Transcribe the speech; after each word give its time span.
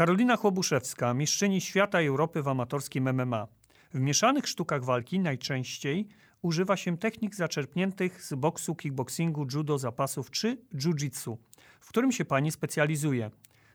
Karolina 0.00 0.36
Chłobuszewska, 0.36 1.14
mistrzyni 1.14 1.60
świata 1.60 2.02
i 2.02 2.06
Europy 2.06 2.42
w 2.42 2.48
amatorskim 2.48 3.12
MMA. 3.12 3.46
W 3.94 4.00
mieszanych 4.00 4.48
sztukach 4.48 4.84
walki 4.84 5.18
najczęściej 5.18 6.08
używa 6.42 6.76
się 6.76 6.98
technik 6.98 7.34
zaczerpniętych 7.34 8.22
z 8.22 8.34
boksu, 8.34 8.74
kickboxingu, 8.74 9.46
judo, 9.54 9.78
zapasów 9.78 10.30
czy 10.30 10.56
jiu-jitsu, 10.74 11.36
w 11.80 11.88
którym 11.88 12.12
się 12.12 12.24
pani 12.24 12.50
specjalizuje. 12.52 13.30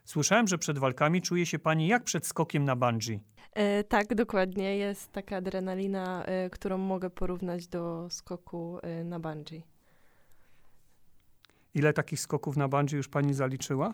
Słyszałem, 0.05 0.47
że 0.47 0.57
przed 0.57 0.79
walkami 0.79 1.21
czuje 1.21 1.45
się 1.45 1.59
pani 1.59 1.87
jak 1.87 2.03
przed 2.03 2.27
skokiem 2.27 2.65
na 2.65 2.75
bungee. 2.75 3.19
E, 3.53 3.83
tak, 3.83 4.15
dokładnie. 4.15 4.77
Jest 4.77 5.11
taka 5.11 5.35
adrenalina, 5.35 6.25
e, 6.25 6.49
którą 6.49 6.77
mogę 6.77 7.09
porównać 7.09 7.67
do 7.67 8.07
skoku 8.09 8.79
e, 8.81 9.03
na 9.03 9.19
bungee. 9.19 9.61
Ile 11.73 11.93
takich 11.93 12.19
skoków 12.19 12.57
na 12.57 12.67
bungee 12.67 12.95
już 12.95 13.07
pani 13.07 13.33
zaliczyła? 13.33 13.93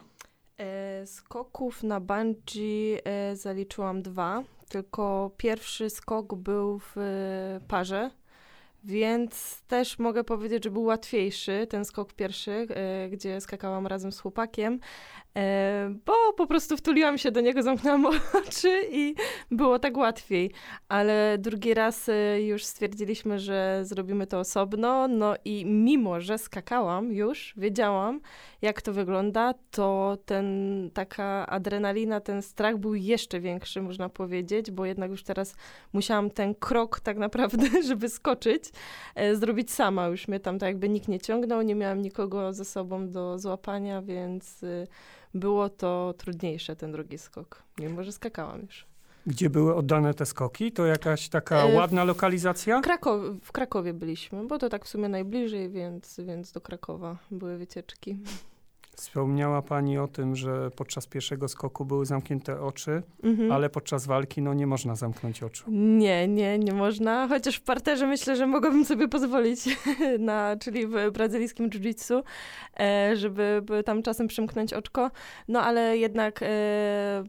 E, 0.58 1.06
skoków 1.08 1.84
na 1.84 2.00
bungee 2.00 2.98
e, 3.04 3.36
zaliczyłam 3.36 4.02
dwa, 4.02 4.44
tylko 4.70 5.32
pierwszy 5.38 5.90
skok 5.90 6.36
był 6.36 6.80
w 6.80 6.98
e, 6.98 7.60
parze, 7.68 8.12
więc 8.84 9.62
też 9.68 10.00
mogę 10.00 10.24
powiedzieć, 10.24 10.64
że 10.64 10.72
był 10.72 10.84
łatwiejszy 10.84 11.68
ten 11.70 11.86
skok 11.86 12.14
pierwszy, 12.14 12.52
e, 12.52 13.10
gdzie 13.10 13.42
skakałam 13.42 13.88
razem 13.88 14.12
z 14.12 14.20
chłopakiem, 14.20 14.80
bo 16.06 16.14
po 16.38 16.48
prostu 16.48 16.78
wtuliłam 16.78 17.18
się 17.18 17.32
do 17.32 17.42
niego, 17.42 17.64
zamknęłam 17.64 18.06
oczy 18.48 18.82
i 18.92 19.16
było 19.52 19.80
tak 19.80 19.98
łatwiej. 19.98 20.52
Ale 20.90 21.38
drugi 21.40 21.74
raz 21.74 22.10
e, 22.10 22.42
już 22.42 22.66
stwierdziliśmy, 22.66 23.40
że 23.40 23.80
zrobimy 23.84 24.28
to 24.28 24.40
osobno, 24.40 25.08
no 25.08 25.34
i 25.46 25.66
mimo, 25.66 26.22
że 26.22 26.38
skakałam 26.38 27.14
już, 27.14 27.54
wiedziałam, 27.58 28.22
jak 28.62 28.82
to 28.82 28.94
wygląda, 28.94 29.54
to 29.72 30.18
ten 30.26 30.90
taka 30.94 31.48
adrenalina, 31.48 32.20
ten 32.20 32.42
strach 32.42 32.78
był 32.78 32.96
jeszcze 32.96 33.40
większy, 33.40 33.82
można 33.82 34.10
powiedzieć, 34.10 34.72
bo 34.72 34.86
jednak 34.86 35.12
już 35.12 35.24
teraz 35.24 35.56
musiałam 35.94 36.30
ten 36.30 36.56
krok 36.56 37.00
tak 37.00 37.18
naprawdę, 37.18 37.68
żeby 37.88 38.10
skoczyć, 38.10 38.64
e, 39.16 39.36
zrobić 39.36 39.72
sama. 39.72 40.08
Już 40.08 40.28
mnie 40.28 40.40
tam 40.40 40.60
tak 40.60 40.68
jakby 40.68 40.90
nikt 40.90 41.08
nie 41.08 41.20
ciągnął, 41.20 41.62
nie 41.62 41.76
miałam 41.76 42.02
nikogo 42.02 42.54
ze 42.54 42.66
sobą 42.66 43.10
do 43.10 43.40
złapania, 43.40 44.02
więc 44.02 44.62
było 45.34 45.70
to 45.70 46.14
trudniejsze, 46.18 46.76
ten 46.76 46.92
drugi 46.92 47.18
skok, 47.18 47.64
mimo 47.80 48.04
że 48.04 48.12
skakałam 48.12 48.62
już. 48.62 48.86
Gdzie 49.28 49.50
były 49.50 49.76
oddane 49.76 50.14
te 50.14 50.26
skoki? 50.26 50.72
To 50.72 50.86
jakaś 50.86 51.30
taka 51.30 51.58
E, 51.64 51.72
w- 51.72 51.76
ładna 51.76 52.04
lokalizacja? 52.04 52.82
Krakow, 52.82 53.22
w 53.44 53.52
Krakowie 53.52 53.94
byliśmy, 53.94 54.48
bo 54.48 54.58
to 54.58 54.70
tak 54.70 54.86
w 54.86 54.90
sumie 54.90 55.10
najbliżej, 55.10 55.70
więc, 55.70 56.20
więc 56.20 56.52
do 56.52 56.62
Krakowa 56.62 57.18
były 57.32 57.58
wycieczki. 57.58 58.18
Wspomniała 58.96 59.62
pani 59.62 59.98
o 59.98 60.08
tym, 60.08 60.36
że 60.36 60.72
podczas 60.76 61.08
pierwszego 61.08 61.48
skoku 61.48 61.86
były 61.86 62.06
zamknięte 62.06 62.62
oczy, 62.62 63.04
Mhm. 63.24 63.52
ale 63.52 63.70
podczas 63.70 64.06
walki 64.06 64.42
no, 64.42 64.54
nie 64.54 64.68
można 64.68 64.96
zamknąć 64.96 65.44
oczu. 65.44 65.66
Nie, 65.72 66.28
nie, 66.28 66.60
nie 66.60 66.74
można. 66.74 67.28
Chociaż 67.28 67.56
w 67.56 67.62
parterze 67.62 68.08
myślę, 68.08 68.36
że 68.36 68.48
mogłabym 68.48 68.86
sobie 68.86 69.08
pozwolić, 69.08 69.60
na, 70.20 70.56
czyli 70.62 70.88
w 70.88 71.12
brazylijskim 71.14 71.70
jiu-jitsu, 71.70 72.24
e, 72.80 73.16
żeby 73.16 73.62
by 73.64 73.84
tam 73.84 74.04
czasem 74.04 74.28
przymknąć 74.28 74.74
oczko. 74.74 75.12
No 75.48 75.62
ale 75.62 75.98
jednak 75.98 76.40
e, 76.44 77.24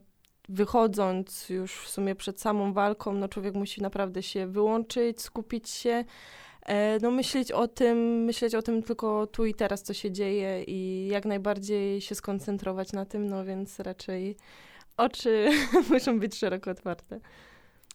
wychodząc 0.49 1.49
już 1.49 1.73
w 1.73 1.89
sumie 1.89 2.15
przed 2.15 2.41
samą 2.41 2.73
walką, 2.73 3.13
no 3.13 3.27
człowiek 3.27 3.55
musi 3.55 3.81
naprawdę 3.81 4.23
się 4.23 4.47
wyłączyć, 4.47 5.21
skupić 5.21 5.69
się. 5.69 6.05
E, 6.65 6.99
no 7.01 7.11
myśleć 7.11 7.51
o 7.51 7.67
tym, 7.67 7.97
myśleć 8.23 8.55
o 8.55 8.61
tym 8.61 8.83
tylko 8.83 9.27
tu 9.27 9.45
i 9.45 9.53
teraz, 9.53 9.83
co 9.83 9.93
się 9.93 10.11
dzieje 10.11 10.63
i 10.63 11.07
jak 11.07 11.25
najbardziej 11.25 12.01
się 12.01 12.15
skoncentrować 12.15 12.93
na 12.93 13.05
tym, 13.05 13.27
no 13.27 13.45
więc 13.45 13.79
raczej 13.79 14.35
oczy 14.97 15.49
muszą 15.91 16.19
być 16.19 16.35
szeroko 16.35 16.71
otwarte. 16.71 17.19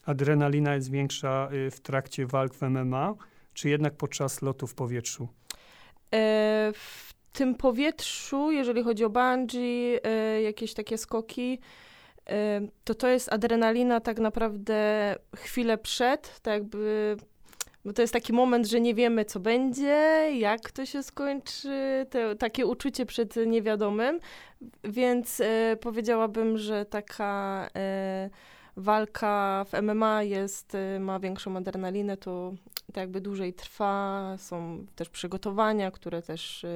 Adrenalina 0.05 0.75
jest 0.75 0.91
większa 0.91 1.49
y, 1.53 1.71
w 1.71 1.81
trakcie 1.81 2.27
walk 2.27 2.55
w 2.55 2.63
MMA, 2.63 3.15
czy 3.55 3.69
jednak 3.69 3.95
podczas 3.95 4.43
lotu 4.43 4.67
w 4.67 4.75
powietrzu? 4.75 5.29
E, 6.15 6.73
w 6.75 7.15
tym 7.33 7.55
powietrzu, 7.55 8.51
jeżeli 8.51 8.83
chodzi 8.83 9.05
o 9.05 9.11
bungee, 9.11 9.99
e, 10.03 10.43
jakieś 10.43 10.75
takie 10.75 10.99
skoki, 10.99 11.59
e, 12.31 12.61
to 12.85 12.95
to 12.95 13.09
jest 13.09 13.33
adrenalina 13.33 14.01
tak 14.01 14.19
naprawdę 14.19 15.15
chwilę 15.37 15.79
przed, 15.79 16.41
tak 16.41 16.55
jakby, 16.55 17.17
bo 17.89 17.93
to 17.93 18.03
jest 18.03 18.13
taki 18.13 18.33
moment, 18.33 18.67
że 18.67 18.81
nie 18.81 18.95
wiemy, 18.95 19.25
co 19.25 19.41
będzie, 19.41 20.31
jak 20.39 20.71
to 20.71 20.87
się 20.87 21.03
skończy, 21.03 22.07
te, 22.11 22.37
takie 22.37 22.67
uczucie 22.67 23.07
przed 23.07 23.37
niewiadomym, 23.37 24.21
więc 24.85 25.41
e, 25.41 25.77
powiedziałabym, 25.81 26.59
że 26.59 26.85
taka 26.85 27.69
e, 27.77 28.31
walka 28.77 29.65
w 29.69 29.83
MMA 29.83 30.23
jest, 30.23 30.75
e, 30.75 31.01
ma 31.01 31.21
większą 31.21 31.57
adrenalinę, 31.57 32.17
to 32.17 32.53
tak 32.87 32.97
jakby 32.97 33.21
dłużej 33.21 33.55
trwa, 33.55 34.35
są 34.39 34.87
też 34.97 35.09
przygotowania, 35.09 35.91
które 35.91 36.23
też 36.23 36.67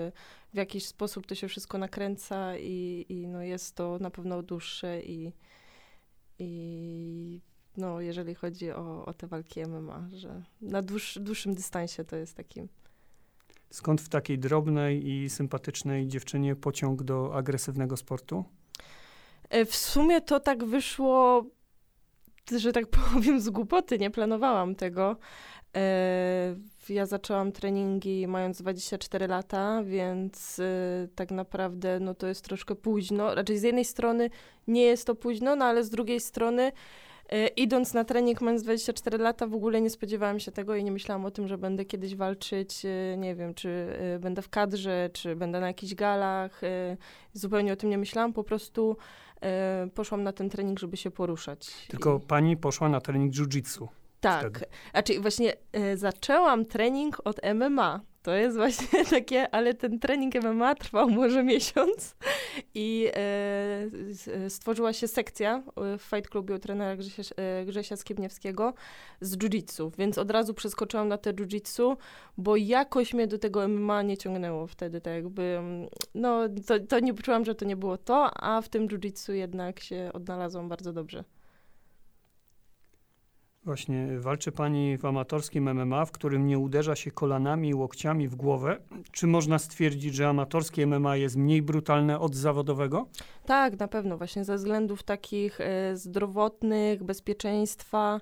w 0.55 0.57
jakiś 0.57 0.87
sposób 0.87 1.27
to 1.27 1.35
się 1.35 1.49
wszystko 1.49 1.79
nakręca 1.79 2.57
i, 2.57 3.07
i 3.09 3.27
no 3.27 3.43
jest 3.43 3.75
to 3.75 3.99
na 4.01 4.11
pewno 4.11 4.43
dłuższe 4.43 5.03
i, 5.03 5.33
i 6.39 7.41
no 7.77 8.01
jeżeli 8.01 8.35
chodzi 8.35 8.71
o, 8.71 9.05
o 9.05 9.15
te 9.15 9.27
walki 9.27 9.67
MMA, 9.67 10.09
że 10.13 10.43
na 10.61 10.83
dłuż, 10.83 11.19
dłuższym 11.21 11.55
dystansie 11.55 12.05
to 12.05 12.17
jest 12.17 12.35
taki 12.37 12.69
Skąd 13.71 14.01
w 14.01 14.09
takiej 14.09 14.39
drobnej 14.39 15.09
i 15.09 15.31
sympatycznej 15.31 16.07
dziewczynie 16.07 16.57
pociąg 16.57 17.03
do 17.03 17.35
agresywnego 17.35 17.97
sportu? 17.97 18.45
E, 19.49 19.65
W 19.65 19.75
sumie 19.77 20.21
to 20.21 20.41
tak 20.41 20.65
wyszło, 20.65 21.45
że 22.59 22.73
tak 22.73 22.87
powiem, 23.13 23.41
z 23.41 23.51
głupoty. 23.51 23.99
Nie 23.99 24.11
planowałam 24.11 24.75
tego. 24.75 25.17
E, 25.77 26.57
Ja 26.89 27.07
zaczęłam 27.07 27.53
treningi 27.53 28.27
mając 28.29 28.59
24 28.63 29.27
lata, 29.27 29.83
więc 29.85 30.59
e, 30.59 31.09
tak 31.15 31.31
naprawdę 31.31 32.01
no 32.01 32.15
to 32.15 32.27
jest 32.27 32.45
troszkę 32.45 32.75
późno. 32.75 33.35
Raczej 33.35 33.59
z 33.59 33.63
jednej 33.63 33.85
strony 33.85 34.31
nie 34.67 34.83
jest 34.83 35.07
to 35.07 35.15
późno, 35.15 35.57
no 35.57 35.65
ale 35.65 35.85
z 35.85 35.91
drugiej 35.91 36.21
strony 36.21 36.73
idąc 37.57 37.95
na 37.95 38.05
trening 38.05 38.41
mając 38.41 38.63
24 38.63 39.19
lata 39.19 39.47
w 39.47 39.55
ogóle 39.55 39.81
nie 39.81 39.91
spodziewałam 39.91 40.41
się 40.41 40.53
tego 40.53 40.75
i 40.77 40.85
nie 40.85 40.93
myślałam 40.93 41.25
o 41.25 41.31
tym, 41.31 41.49
że 41.49 41.59
będę 41.59 41.85
kiedyś 41.85 42.17
walczyć, 42.17 42.85
e, 42.85 43.17
nie 43.17 43.35
wiem, 43.35 43.55
czy 43.55 43.69
e, 43.99 44.19
będę 44.19 44.43
w 44.43 44.49
kadrze, 44.49 45.11
czy 45.13 45.37
będę 45.37 45.61
na 45.61 45.67
jakichś 45.67 45.95
galach. 45.95 46.61
Zupełnie 47.33 47.73
o 47.73 47.77
tym 47.77 47.91
nie 47.91 47.99
myślałam, 47.99 48.33
po 48.33 48.45
prostu 48.45 48.97
poszłam 49.95 50.23
na 50.23 50.33
ten 50.33 50.51
trening, 50.51 50.79
żeby 50.79 50.97
się 50.97 51.11
poruszać. 51.11 51.87
Tylko 51.89 52.21
I, 52.25 52.27
pani 52.27 52.57
poszła 52.57 52.89
na 52.89 53.01
trening 53.01 53.33
jiu-jitsu. 53.33 53.87
tak, 54.21 54.41
wtedy. 54.41 54.67
znaczy 54.91 55.21
właśnie 55.21 55.53
zaczęłam 55.95 56.65
trening 56.65 57.21
od 57.25 57.41
MMA. 57.55 58.01
To 58.23 58.35
jest 58.35 58.57
właśnie 58.57 59.05
takie, 59.11 59.55
ale 59.55 59.75
ten 59.75 59.99
trening 59.99 60.35
MMA 60.45 60.75
trwał 60.75 61.11
może 61.11 61.43
miesiąc 61.45 62.17
i 62.75 63.09
e, 63.15 63.21
s- 64.11 64.31
stworzyła 64.49 64.93
się 64.93 65.09
sekcja 65.09 65.63
e, 65.77 65.99
w 65.99 66.03
Fight 66.03 66.29
Clubie 66.31 66.55
u 66.55 66.59
trenera 66.59 66.97
Grzesia, 66.97 67.35
e, 67.37 67.65
Grzesia 67.65 67.97
z 67.97 69.37
jiu-jitsu, 69.37 69.91
więc 69.99 70.19
od 70.19 70.31
razu 70.31 70.55
przeskoczyłam 70.55 71.09
na 71.09 71.19
te 71.19 71.33
jiu-jitsu, 71.33 71.97
bo 72.39 72.57
jakoś 72.57 73.15
mnie 73.15 73.27
do 73.27 73.39
tego 73.39 73.69
MMA 73.69 74.03
nie 74.03 74.17
ciągnęło 74.17 74.67
wtedy, 74.67 75.01
tak 75.01 75.15
jakby, 75.15 75.43
mm, 75.43 75.89
no 76.15 76.41
to, 76.67 76.81
to 76.81 77.01
nie 77.01 77.15
poczułam, 77.15 77.45
że 77.45 77.55
to 77.55 77.65
nie 77.65 77.77
było 77.77 77.99
to, 77.99 78.31
a 78.43 78.61
w 78.63 78.69
tym 78.69 78.89
jiu-jitsu 78.89 79.33
jednak 79.33 79.81
się 79.81 80.11
odnalazłam 80.13 80.69
bardzo 80.69 80.93
dobrze. 80.93 81.25
Właśnie 83.65 84.19
walczy 84.19 84.53
pani 84.53 84.99
w 84.99 85.05
amatorskim 85.05 85.75
MMA, 85.75 86.05
w 86.05 86.13
którym 86.13 86.47
nie 86.47 86.59
uderza 86.59 86.97
się 86.97 87.11
kolanami 87.11 87.69
i 87.69 87.75
łokciami 87.75 88.29
w 88.29 88.35
głowę. 88.35 88.79
Czy 89.13 89.27
można 89.27 89.59
stwierdzić, 89.59 90.15
że 90.15 90.29
amatorskie 90.29 90.87
MMA 90.87 91.17
jest 91.17 91.37
mniej 91.37 91.63
brutalne 91.63 92.21
od 92.21 92.35
zawodowego? 92.35 93.07
Tak, 93.47 93.79
na 93.79 93.89
pewno, 93.89 94.19
właśnie 94.19 94.45
ze 94.45 94.57
względów 94.57 95.03
takich 95.03 95.61
e, 95.61 95.97
zdrowotnych, 95.97 97.03
bezpieczeństwa. 97.03 98.21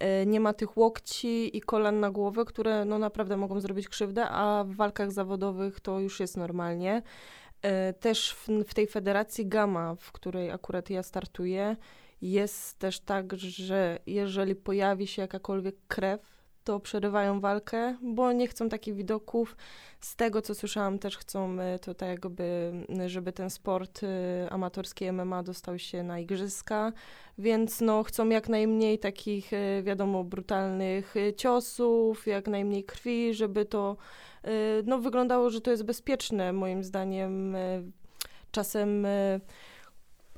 E, 0.00 0.26
nie 0.26 0.40
ma 0.40 0.52
tych 0.52 0.76
łokci 0.76 1.56
i 1.56 1.60
kolan 1.60 2.00
na 2.00 2.10
głowę, 2.10 2.44
które 2.44 2.84
no 2.84 2.98
naprawdę 2.98 3.36
mogą 3.36 3.60
zrobić 3.60 3.88
krzywdę, 3.88 4.28
a 4.28 4.64
w 4.64 4.74
walkach 4.74 5.12
zawodowych 5.12 5.80
to 5.80 6.00
już 6.00 6.20
jest 6.20 6.36
normalnie. 6.36 7.02
E, 7.62 7.92
też 7.92 8.34
w, 8.34 8.48
w 8.68 8.74
tej 8.74 8.86
federacji 8.86 9.46
Gama, 9.46 9.94
w 10.00 10.12
której 10.12 10.50
akurat 10.50 10.90
ja 10.90 11.02
startuję, 11.02 11.76
jest 12.30 12.78
też 12.78 13.00
tak, 13.00 13.32
że 13.36 13.98
jeżeli 14.06 14.54
pojawi 14.54 15.06
się 15.06 15.22
jakakolwiek 15.22 15.76
krew, 15.88 16.36
to 16.66 16.80
przerywają 16.80 17.40
walkę, 17.40 17.96
bo 18.02 18.32
nie 18.32 18.48
chcą 18.48 18.68
takich 18.68 18.94
widoków. 18.94 19.56
Z 20.00 20.16
tego, 20.16 20.42
co 20.42 20.54
słyszałam, 20.54 20.98
też 20.98 21.16
chcą 21.18 21.60
e, 21.60 21.78
to 21.78 21.94
tak 21.94 22.08
jakby, 22.08 22.72
żeby 23.06 23.32
ten 23.32 23.50
sport 23.50 24.00
e, 24.02 24.50
amatorski 24.50 25.12
MMA 25.12 25.42
dostał 25.42 25.78
się 25.78 26.02
na 26.02 26.20
igrzyska, 26.20 26.92
więc 27.38 27.80
no 27.80 28.02
chcą 28.02 28.28
jak 28.28 28.48
najmniej 28.48 28.98
takich, 28.98 29.52
e, 29.52 29.82
wiadomo, 29.82 30.24
brutalnych 30.24 31.14
ciosów, 31.36 32.26
jak 32.26 32.48
najmniej 32.48 32.84
krwi, 32.84 33.34
żeby 33.34 33.64
to 33.64 33.96
no 34.84 34.98
wyglądało, 34.98 35.50
że 35.50 35.60
to 35.60 35.70
jest 35.70 35.84
bezpieczne, 35.84 36.52
moim 36.52 36.84
zdaniem. 36.84 37.56
Czasem 38.50 39.06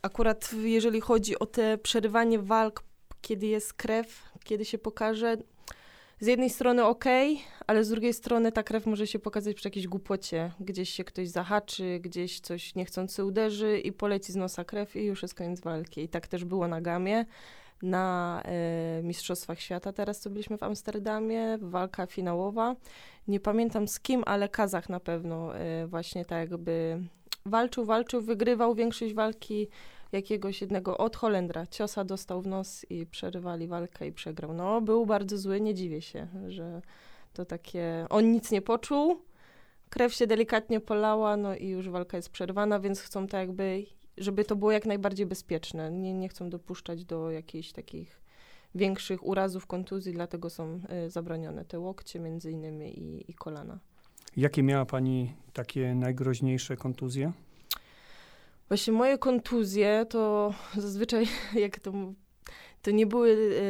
akurat 0.02 0.52
jeżeli 0.62 1.00
chodzi 1.00 1.38
o 1.38 1.46
te 1.46 1.78
przerywanie 1.78 2.38
walk, 2.38 2.84
kiedy 3.20 3.46
jest 3.46 3.72
krew, 3.72 4.22
kiedy 4.44 4.64
się 4.64 4.78
pokaże, 4.78 5.36
z 6.20 6.26
jednej 6.26 6.50
strony 6.50 6.84
ok, 6.84 7.04
ale 7.66 7.84
z 7.84 7.88
drugiej 7.88 8.14
strony 8.14 8.52
ta 8.52 8.62
krew 8.62 8.86
może 8.86 9.06
się 9.06 9.18
pokazać 9.18 9.56
przy 9.56 9.68
jakiejś 9.68 9.88
głupocie. 9.88 10.52
Gdzieś 10.60 10.90
się 10.90 11.04
ktoś 11.04 11.28
zahaczy, 11.28 12.00
gdzieś 12.02 12.40
coś 12.40 12.74
niechcący 12.74 13.24
uderzy 13.24 13.78
i 13.78 13.92
poleci 13.92 14.32
z 14.32 14.36
nosa 14.36 14.64
krew 14.64 14.96
i 14.96 15.04
już 15.04 15.22
jest 15.22 15.34
koniec 15.34 15.60
walki. 15.60 16.00
I 16.00 16.08
tak 16.08 16.26
też 16.26 16.44
było 16.44 16.68
na 16.68 16.80
gamie. 16.80 17.26
Na 17.82 18.42
e, 18.44 19.02
Mistrzostwach 19.02 19.60
Świata 19.60 19.92
teraz, 19.92 20.20
co 20.20 20.30
byliśmy 20.30 20.58
w 20.58 20.62
Amsterdamie, 20.62 21.58
walka 21.60 22.06
finałowa. 22.06 22.76
Nie 23.28 23.40
pamiętam 23.40 23.88
z 23.88 24.00
kim, 24.00 24.22
ale 24.26 24.48
Kazach 24.48 24.88
na 24.88 25.00
pewno 25.00 25.56
e, 25.56 25.86
właśnie 25.86 26.24
tak 26.24 26.50
jakby 26.50 27.00
walczył, 27.48 27.84
walczył, 27.84 28.20
wygrywał 28.20 28.74
większość 28.74 29.14
walki 29.14 29.68
jakiegoś 30.12 30.60
jednego 30.60 30.98
od 30.98 31.16
Holendra. 31.16 31.66
Ciosa 31.66 32.04
dostał 32.04 32.42
w 32.42 32.46
nos 32.46 32.90
i 32.90 33.06
przerywali 33.06 33.68
walkę 33.68 34.06
i 34.06 34.12
przegrał. 34.12 34.54
No, 34.54 34.80
był 34.80 35.06
bardzo 35.06 35.38
zły, 35.38 35.60
nie 35.60 35.74
dziwię 35.74 36.02
się, 36.02 36.28
że 36.48 36.82
to 37.32 37.44
takie... 37.44 38.06
On 38.10 38.32
nic 38.32 38.50
nie 38.50 38.62
poczuł, 38.62 39.22
krew 39.90 40.14
się 40.14 40.26
delikatnie 40.26 40.80
polała, 40.80 41.36
no 41.36 41.56
i 41.56 41.68
już 41.68 41.88
walka 41.88 42.16
jest 42.16 42.30
przerwana, 42.30 42.80
więc 42.80 43.00
chcą 43.00 43.26
tak 43.26 43.40
jakby, 43.40 43.86
żeby 44.16 44.44
to 44.44 44.56
było 44.56 44.72
jak 44.72 44.86
najbardziej 44.86 45.26
bezpieczne. 45.26 45.90
Nie, 45.90 46.14
nie 46.14 46.28
chcą 46.28 46.50
dopuszczać 46.50 47.04
do 47.04 47.30
jakichś 47.30 47.72
takich 47.72 48.20
większych 48.74 49.26
urazów, 49.26 49.66
kontuzji, 49.66 50.12
dlatego 50.12 50.50
są 50.50 50.80
y, 51.06 51.10
zabronione 51.10 51.64
te 51.64 51.78
łokcie 51.78 52.20
między 52.20 52.50
innymi 52.50 52.98
i, 52.98 53.30
i 53.30 53.34
kolana. 53.34 53.78
Jakie 54.36 54.62
miała 54.62 54.84
Pani 54.84 55.32
takie 55.52 55.94
najgroźniejsze 55.94 56.76
kontuzje? 56.76 57.32
Właśnie 58.68 58.92
moje 58.92 59.18
kontuzje 59.18 60.06
to 60.08 60.54
zazwyczaj, 60.76 61.26
jak 61.54 61.80
to, 61.80 61.92
to 62.82 62.90
nie 62.90 63.06
były 63.06 63.60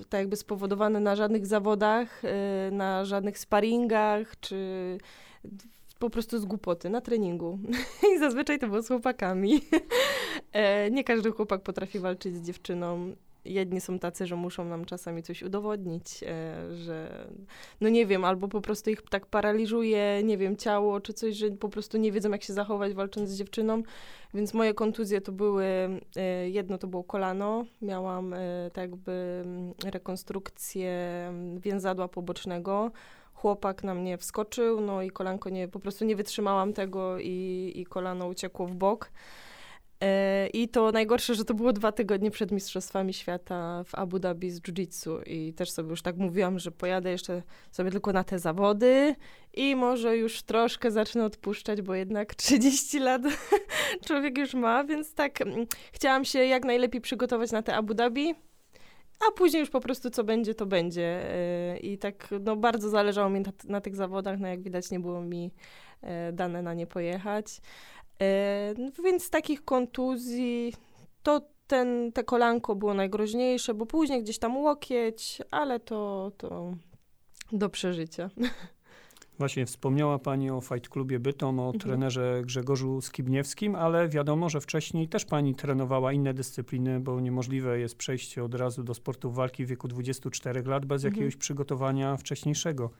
e, 0.00 0.04
tak 0.08 0.20
jakby 0.20 0.36
spowodowane 0.36 1.00
na 1.00 1.16
żadnych 1.16 1.46
zawodach, 1.46 2.22
e, 2.24 2.70
na 2.70 3.04
żadnych 3.04 3.38
sparingach, 3.38 4.40
czy 4.40 4.98
po 5.98 6.10
prostu 6.10 6.38
z 6.38 6.44
głupoty, 6.44 6.90
na 6.90 7.00
treningu. 7.00 7.58
I 8.14 8.18
zazwyczaj 8.18 8.58
to 8.58 8.66
było 8.66 8.82
z 8.82 8.88
chłopakami. 8.88 9.60
E, 10.52 10.90
nie 10.90 11.04
każdy 11.04 11.30
chłopak 11.30 11.62
potrafi 11.62 11.98
walczyć 11.98 12.36
z 12.36 12.42
dziewczyną 12.42 13.14
jedni 13.44 13.80
są 13.80 13.98
tacy, 13.98 14.26
że 14.26 14.36
muszą 14.36 14.64
nam 14.64 14.84
czasami 14.84 15.22
coś 15.22 15.42
udowodnić, 15.42 16.22
e, 16.22 16.56
że 16.74 17.26
no 17.80 17.88
nie 17.88 18.06
wiem, 18.06 18.24
albo 18.24 18.48
po 18.48 18.60
prostu 18.60 18.90
ich 18.90 19.02
tak 19.02 19.26
paraliżuje, 19.26 20.22
nie 20.24 20.38
wiem, 20.38 20.56
ciało 20.56 21.00
czy 21.00 21.12
coś, 21.12 21.34
że 21.34 21.50
po 21.50 21.68
prostu 21.68 21.98
nie 21.98 22.12
wiedzą 22.12 22.30
jak 22.30 22.42
się 22.42 22.52
zachować 22.52 22.94
walcząc 22.94 23.30
z 23.30 23.38
dziewczyną. 23.38 23.82
Więc 24.34 24.54
moje 24.54 24.74
kontuzje 24.74 25.20
to 25.20 25.32
były, 25.32 25.64
e, 26.16 26.50
jedno 26.50 26.78
to 26.78 26.86
było 26.86 27.04
kolano, 27.04 27.64
miałam 27.82 28.34
e, 28.34 28.70
tak 28.72 28.90
jakby 28.90 29.42
mm, 29.44 29.74
rekonstrukcję 29.84 30.90
mm, 31.28 31.60
więzadła 31.60 32.08
pobocznego, 32.08 32.90
chłopak 33.34 33.84
na 33.84 33.94
mnie 33.94 34.18
wskoczył, 34.18 34.80
no 34.80 35.02
i 35.02 35.10
kolanko 35.10 35.50
nie, 35.50 35.68
po 35.68 35.80
prostu 35.80 36.04
nie 36.04 36.16
wytrzymałam 36.16 36.72
tego 36.72 37.18
i, 37.18 37.72
i 37.74 37.86
kolano 37.86 38.26
uciekło 38.26 38.66
w 38.66 38.74
bok. 38.74 39.10
I 40.52 40.68
to 40.68 40.92
najgorsze, 40.92 41.34
że 41.34 41.44
to 41.44 41.54
było 41.54 41.72
dwa 41.72 41.92
tygodnie 41.92 42.30
przed 42.30 42.52
Mistrzostwami 42.52 43.12
Świata 43.12 43.84
w 43.84 43.94
Abu 43.94 44.18
Dhabi 44.18 44.50
z 44.50 44.60
jiu-jitsu 44.60 45.22
i 45.26 45.54
też 45.54 45.70
sobie 45.70 45.90
już 45.90 46.02
tak 46.02 46.16
mówiłam, 46.16 46.58
że 46.58 46.70
pojadę 46.70 47.10
jeszcze 47.10 47.42
sobie 47.70 47.90
tylko 47.90 48.12
na 48.12 48.24
te 48.24 48.38
zawody 48.38 49.14
i 49.54 49.76
może 49.76 50.16
już 50.16 50.42
troszkę 50.42 50.90
zacznę 50.90 51.24
odpuszczać, 51.24 51.82
bo 51.82 51.94
jednak 51.94 52.34
30 52.44 52.98
lat 52.98 53.22
człowiek 54.06 54.38
już 54.38 54.54
ma, 54.54 54.84
więc 54.84 55.14
tak 55.14 55.40
mm, 55.40 55.66
chciałam 55.92 56.24
się 56.24 56.38
jak 56.38 56.64
najlepiej 56.64 57.00
przygotować 57.00 57.52
na 57.52 57.62
te 57.62 57.74
Abu 57.74 57.94
Dhabi, 57.94 58.34
a 59.28 59.32
później 59.32 59.60
już 59.60 59.70
po 59.70 59.80
prostu 59.80 60.10
co 60.10 60.24
będzie, 60.24 60.54
to 60.54 60.66
będzie. 60.66 61.30
E, 61.30 61.76
I 61.76 61.98
tak 61.98 62.28
no, 62.40 62.56
bardzo 62.56 62.88
zależało 62.88 63.30
mi 63.30 63.40
na, 63.40 63.52
na 63.64 63.80
tych 63.80 63.96
zawodach, 63.96 64.38
no 64.38 64.48
jak 64.48 64.62
widać 64.62 64.90
nie 64.90 65.00
było 65.00 65.20
mi 65.20 65.50
e, 66.02 66.32
dane 66.32 66.62
na 66.62 66.74
nie 66.74 66.86
pojechać. 66.86 67.60
E, 68.20 68.74
no 68.78 69.02
więc 69.04 69.24
z 69.24 69.30
takich 69.30 69.64
kontuzji 69.64 70.72
to 71.22 71.40
ten, 71.66 72.12
te 72.12 72.24
kolanko 72.24 72.74
było 72.74 72.94
najgroźniejsze, 72.94 73.74
bo 73.74 73.86
później 73.86 74.22
gdzieś 74.22 74.38
tam 74.38 74.56
łokieć, 74.56 75.42
ale 75.50 75.80
to, 75.80 76.32
to 76.36 76.74
do 77.52 77.68
przeżycia. 77.68 78.30
Właśnie 79.38 79.66
wspomniała 79.66 80.18
Pani 80.18 80.50
o 80.50 80.60
Fight 80.60 80.88
Clubie 80.88 81.18
Bytom, 81.18 81.60
o 81.60 81.66
mhm. 81.66 81.80
trenerze 81.80 82.42
Grzegorzu 82.44 83.00
Skibniewskim, 83.00 83.74
ale 83.74 84.08
wiadomo, 84.08 84.48
że 84.48 84.60
wcześniej 84.60 85.08
też 85.08 85.24
Pani 85.24 85.54
trenowała 85.54 86.12
inne 86.12 86.34
dyscypliny, 86.34 87.00
bo 87.00 87.20
niemożliwe 87.20 87.78
jest 87.78 87.96
przejście 87.96 88.44
od 88.44 88.54
razu 88.54 88.82
do 88.82 88.94
sportu 88.94 89.30
walki 89.30 89.64
w 89.64 89.68
wieku 89.68 89.88
24 89.88 90.62
lat 90.62 90.86
bez 90.86 91.04
mhm. 91.04 91.14
jakiegoś 91.14 91.36
przygotowania 91.36 92.16
wcześniejszego. 92.16 92.90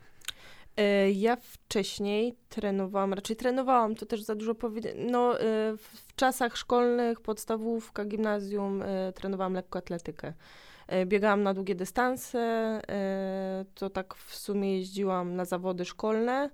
E, 0.77 1.11
ja 1.11 1.37
wcześniej 1.37 2.37
trenowałam, 2.49 3.15
raczej 3.15 3.37
trenowałam, 3.37 3.95
to 3.95 4.07
też 4.07 4.23
za 4.23 4.35
dużo 4.35 4.55
powiedzieć. 4.55 4.93
No, 5.11 5.41
e, 5.41 5.43
w 5.77 6.15
czasach 6.17 6.57
szkolnych, 6.57 7.21
podstawówka, 7.21 8.05
gimnazjum 8.05 8.83
e, 8.83 9.13
trenowałam 9.13 9.55
lekkoatletykę. 9.55 10.33
Biegałam 11.07 11.43
na 11.43 11.55
długie 11.55 11.75
dystanse, 11.75 12.81
to 13.75 13.91
tak 13.91 14.15
w 14.15 14.35
sumie 14.35 14.79
jeździłam 14.79 15.37
na 15.37 15.45
zawody 15.45 15.85
szkolne. 15.85 16.51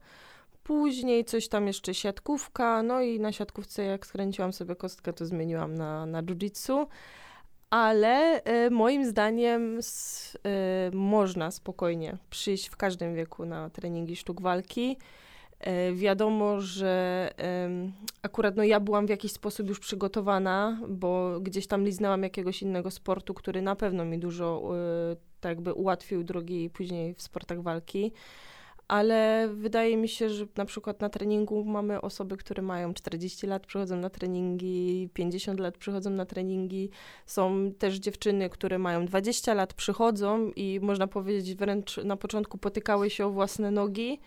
Później 0.63 1.25
coś 1.25 1.49
tam 1.49 1.67
jeszcze 1.67 1.95
siatkówka, 1.95 2.83
no 2.83 3.01
i 3.01 3.21
na 3.21 3.33
siatkówce 3.33 3.85
jak 3.85 4.07
skręciłam 4.07 4.53
sobie 4.53 4.77
kostkę, 4.77 5.13
to 5.13 5.27
zmieniłam 5.27 5.75
na, 5.75 6.07
na 6.07 6.23
jiu-jitsu 6.23 6.87
ale 7.71 8.43
y, 8.67 8.71
moim 8.71 9.05
zdaniem 9.05 9.79
s, 9.79 10.35
y, 10.91 10.97
można 10.97 11.51
spokojnie 11.51 12.17
przyjść 12.31 12.69
w 12.69 12.77
każdym 12.77 13.15
wieku 13.15 13.47
na 13.47 13.71
treningi 13.71 14.17
sztuk 14.17 14.41
walki. 14.41 14.97
Y, 15.91 15.95
wiadomo, 15.95 16.61
że 16.61 17.31
akurat 18.23 18.57
no, 18.57 18.65
ja 18.65 18.81
byłam 18.81 19.07
w 19.07 19.11
jakiś 19.11 19.33
sposób 19.33 19.69
już 19.69 19.81
przygotowana, 19.81 20.81
bo 20.89 21.41
gdzieś 21.41 21.67
tam 21.67 21.85
liznęłam 21.85 22.23
jakiegoś 22.23 22.63
innego 22.63 22.91
sportu, 22.91 23.35
który 23.35 23.63
na 23.63 23.77
pewno 23.77 24.05
mi 24.05 24.19
dużo 24.19 24.63
tak 25.41 25.51
jakby 25.51 25.75
ułatwił 25.75 26.25
drogi 26.25 26.71
później 26.71 27.15
w 27.15 27.23
sportach 27.23 27.63
walki 27.63 28.13
ale 28.91 29.49
wydaje 29.49 29.97
mi 29.97 30.09
się, 30.09 30.29
że 30.29 30.47
na 30.57 30.65
przykład 30.65 31.01
na 31.01 31.09
treningu 31.09 31.65
mamy 31.65 32.01
osoby, 32.01 32.37
które 32.37 32.63
mają 32.63 32.95
40 32.95 33.47
lat, 33.47 33.67
przychodzą 33.67 33.97
na 33.97 34.11
treningi, 34.11 35.11
50 35.15 35.61
lat 35.61 35.79
przychodzą 35.79 36.11
na 36.11 36.27
treningi. 36.27 36.91
Są 37.27 37.73
też 37.79 37.95
dziewczyny, 37.97 38.51
które 38.51 38.79
mają 38.79 39.07
20 39.07 39.55
lat, 39.55 39.75
przychodzą 39.75 40.51
i 40.57 40.81
można 40.83 41.07
powiedzieć 41.07 41.55
wręcz 41.55 41.97
na 41.97 42.17
początku 42.17 42.59
potykały 42.59 43.11
się 43.11 43.27
o 43.27 43.31
własne 43.31 43.71
nogi, 43.71 44.21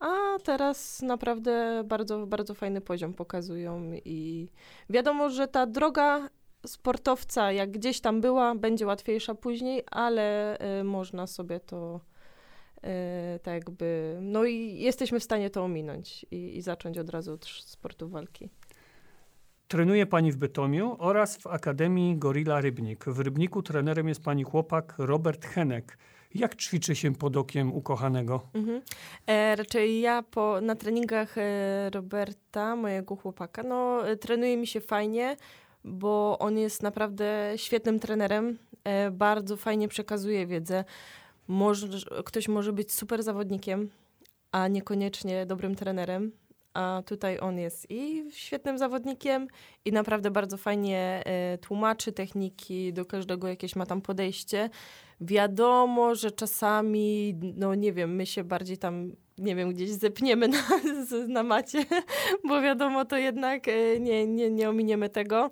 a 0.00 0.38
teraz 0.44 1.02
naprawdę 1.02 1.82
bardzo, 1.84 2.26
bardzo 2.26 2.54
fajny 2.54 2.80
poziom 2.80 3.14
pokazują 3.14 3.92
i 4.04 4.48
wiadomo, 4.90 5.30
że 5.30 5.48
ta 5.48 5.66
droga 5.66 6.28
sportowca, 6.66 7.52
jak 7.52 7.70
gdzieś 7.70 8.00
tam 8.00 8.20
była, 8.20 8.54
będzie 8.54 8.86
łatwiejsza 8.86 9.34
później, 9.34 9.82
ale 9.90 10.58
y, 10.80 10.84
można 10.84 11.26
sobie 11.26 11.60
to 11.60 12.00
tak 13.42 13.54
jakby, 13.54 14.18
no 14.20 14.44
i 14.44 14.78
jesteśmy 14.78 15.20
w 15.20 15.24
stanie 15.24 15.50
to 15.50 15.64
ominąć 15.64 16.26
i, 16.30 16.56
i 16.56 16.62
zacząć 16.62 16.98
od 16.98 17.10
razu 17.10 17.32
od 17.32 17.46
sportu 17.46 18.08
walki. 18.08 18.48
Trenuje 19.68 20.06
pani 20.06 20.32
w 20.32 20.36
Bytomiu 20.36 20.96
oraz 20.98 21.36
w 21.36 21.46
Akademii 21.46 22.16
Gorilla 22.16 22.60
Rybnik. 22.60 23.04
W 23.04 23.20
Rybniku 23.20 23.62
trenerem 23.62 24.08
jest 24.08 24.22
pani 24.22 24.44
chłopak 24.44 24.94
Robert 24.98 25.46
Henek. 25.46 25.98
Jak 26.34 26.56
ćwiczy 26.56 26.96
się 26.96 27.14
pod 27.14 27.36
okiem 27.36 27.72
ukochanego? 27.72 28.40
Mhm. 28.54 28.82
E, 29.26 29.56
raczej 29.56 30.00
ja 30.00 30.22
po, 30.22 30.60
na 30.60 30.74
treningach 30.74 31.38
e, 31.38 31.90
Roberta, 31.90 32.76
mojego 32.76 33.16
chłopaka, 33.16 33.62
no 33.62 34.08
e, 34.08 34.16
trenuje 34.16 34.56
mi 34.56 34.66
się 34.66 34.80
fajnie, 34.80 35.36
bo 35.84 36.38
on 36.38 36.58
jest 36.58 36.82
naprawdę 36.82 37.52
świetnym 37.56 38.00
trenerem. 38.00 38.58
E, 38.84 39.10
bardzo 39.10 39.56
fajnie 39.56 39.88
przekazuje 39.88 40.46
wiedzę 40.46 40.84
ktoś 42.24 42.48
może 42.48 42.72
być 42.72 42.92
super 42.92 43.22
zawodnikiem, 43.22 43.90
a 44.52 44.68
niekoniecznie 44.68 45.46
dobrym 45.46 45.74
trenerem. 45.74 46.32
A 46.74 47.02
tutaj 47.06 47.38
on 47.40 47.58
jest 47.58 47.86
i 47.90 48.24
świetnym 48.30 48.78
zawodnikiem, 48.78 49.48
i 49.84 49.92
naprawdę 49.92 50.30
bardzo 50.30 50.56
fajnie 50.56 51.22
e, 51.24 51.58
tłumaczy 51.58 52.12
techniki, 52.12 52.92
do 52.92 53.04
każdego 53.04 53.48
jakieś 53.48 53.76
ma 53.76 53.86
tam 53.86 54.00
podejście. 54.00 54.70
Wiadomo, 55.20 56.14
że 56.14 56.30
czasami, 56.30 57.34
no 57.56 57.74
nie 57.74 57.92
wiem, 57.92 58.14
my 58.14 58.26
się 58.26 58.44
bardziej 58.44 58.78
tam, 58.78 59.12
nie 59.38 59.56
wiem, 59.56 59.70
gdzieś 59.70 59.90
zepniemy 59.90 60.48
na, 60.48 60.62
na 61.28 61.42
macie, 61.42 61.84
bo 62.48 62.60
wiadomo, 62.60 63.04
to 63.04 63.16
jednak 63.16 63.68
e, 63.68 64.00
nie, 64.00 64.26
nie, 64.26 64.50
nie 64.50 64.68
ominiemy 64.68 65.08
tego 65.08 65.50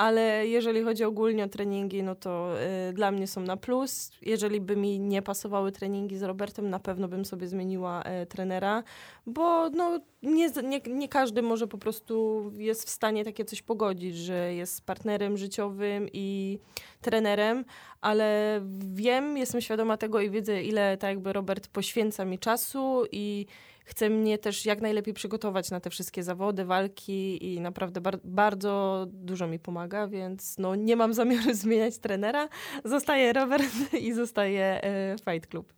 ale 0.00 0.46
jeżeli 0.46 0.82
chodzi 0.82 1.04
ogólnie 1.04 1.44
o 1.44 1.48
treningi, 1.48 2.02
no 2.02 2.14
to 2.14 2.54
y, 2.88 2.92
dla 2.92 3.10
mnie 3.10 3.26
są 3.26 3.40
na 3.40 3.56
plus. 3.56 4.10
Jeżeli 4.22 4.60
by 4.60 4.76
mi 4.76 5.00
nie 5.00 5.22
pasowały 5.22 5.72
treningi 5.72 6.18
z 6.18 6.22
Robertem, 6.22 6.70
na 6.70 6.78
pewno 6.78 7.08
bym 7.08 7.24
sobie 7.24 7.48
zmieniła 7.48 8.02
y, 8.22 8.26
trenera, 8.26 8.82
bo 9.26 9.70
no, 9.70 10.00
nie, 10.22 10.50
nie, 10.64 10.80
nie 10.86 11.08
każdy 11.08 11.42
może 11.42 11.66
po 11.66 11.78
prostu 11.78 12.44
jest 12.56 12.86
w 12.86 12.90
stanie 12.90 13.24
takie 13.24 13.44
coś 13.44 13.62
pogodzić, 13.62 14.16
że 14.16 14.54
jest 14.54 14.86
partnerem 14.86 15.36
życiowym 15.36 16.08
i 16.12 16.58
trenerem, 17.00 17.64
ale 18.00 18.60
wiem, 18.78 19.36
jestem 19.36 19.60
świadoma 19.60 19.96
tego 19.96 20.20
i 20.20 20.30
widzę, 20.30 20.62
ile 20.62 20.96
tak 20.96 21.10
jakby 21.10 21.32
Robert 21.32 21.68
poświęca 21.68 22.24
mi 22.24 22.38
czasu 22.38 23.04
i 23.12 23.46
chce 23.90 24.10
mnie 24.10 24.38
też 24.38 24.66
jak 24.66 24.80
najlepiej 24.80 25.14
przygotować 25.14 25.70
na 25.70 25.80
te 25.80 25.90
wszystkie 25.90 26.22
zawody, 26.22 26.64
walki 26.64 27.54
i 27.54 27.60
naprawdę 27.60 28.00
bar 28.00 28.18
bardzo 28.24 29.06
dużo 29.12 29.46
mi 29.46 29.58
pomaga, 29.58 30.08
więc 30.08 30.58
no, 30.58 30.74
nie 30.74 30.96
mam 30.96 31.14
zamiaru 31.14 31.54
zmieniać 31.62 31.98
trenera. 31.98 32.48
Zostaje 32.84 33.32
Robert 33.32 33.94
i 34.00 34.12
zostaje 34.12 34.84
e, 34.84 35.16
Fight 35.24 35.50
Club. 35.50 35.72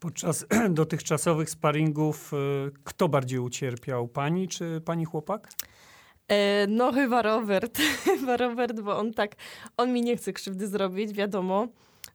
Podczas 0.00 0.46
dotychczasowych 0.70 1.50
sparingów 1.50 2.32
e, 2.34 2.36
kto 2.84 3.08
bardziej 3.08 3.38
ucierpiał? 3.38 4.08
Pani 4.08 4.48
czy 4.48 4.80
pani 4.84 5.04
chłopak? 5.04 5.48
E, 6.28 6.66
no 6.66 6.92
chyba 6.92 7.22
Robert. 7.22 7.78
chyba 8.04 8.36
Robert, 8.36 8.80
bo 8.80 8.98
on 8.98 9.12
tak, 9.12 9.36
on 9.76 9.92
mi 9.92 10.02
nie 10.02 10.16
chce 10.16 10.32
krzywdy 10.32 10.68
zrobić, 10.68 11.12
wiadomo. 11.12 11.68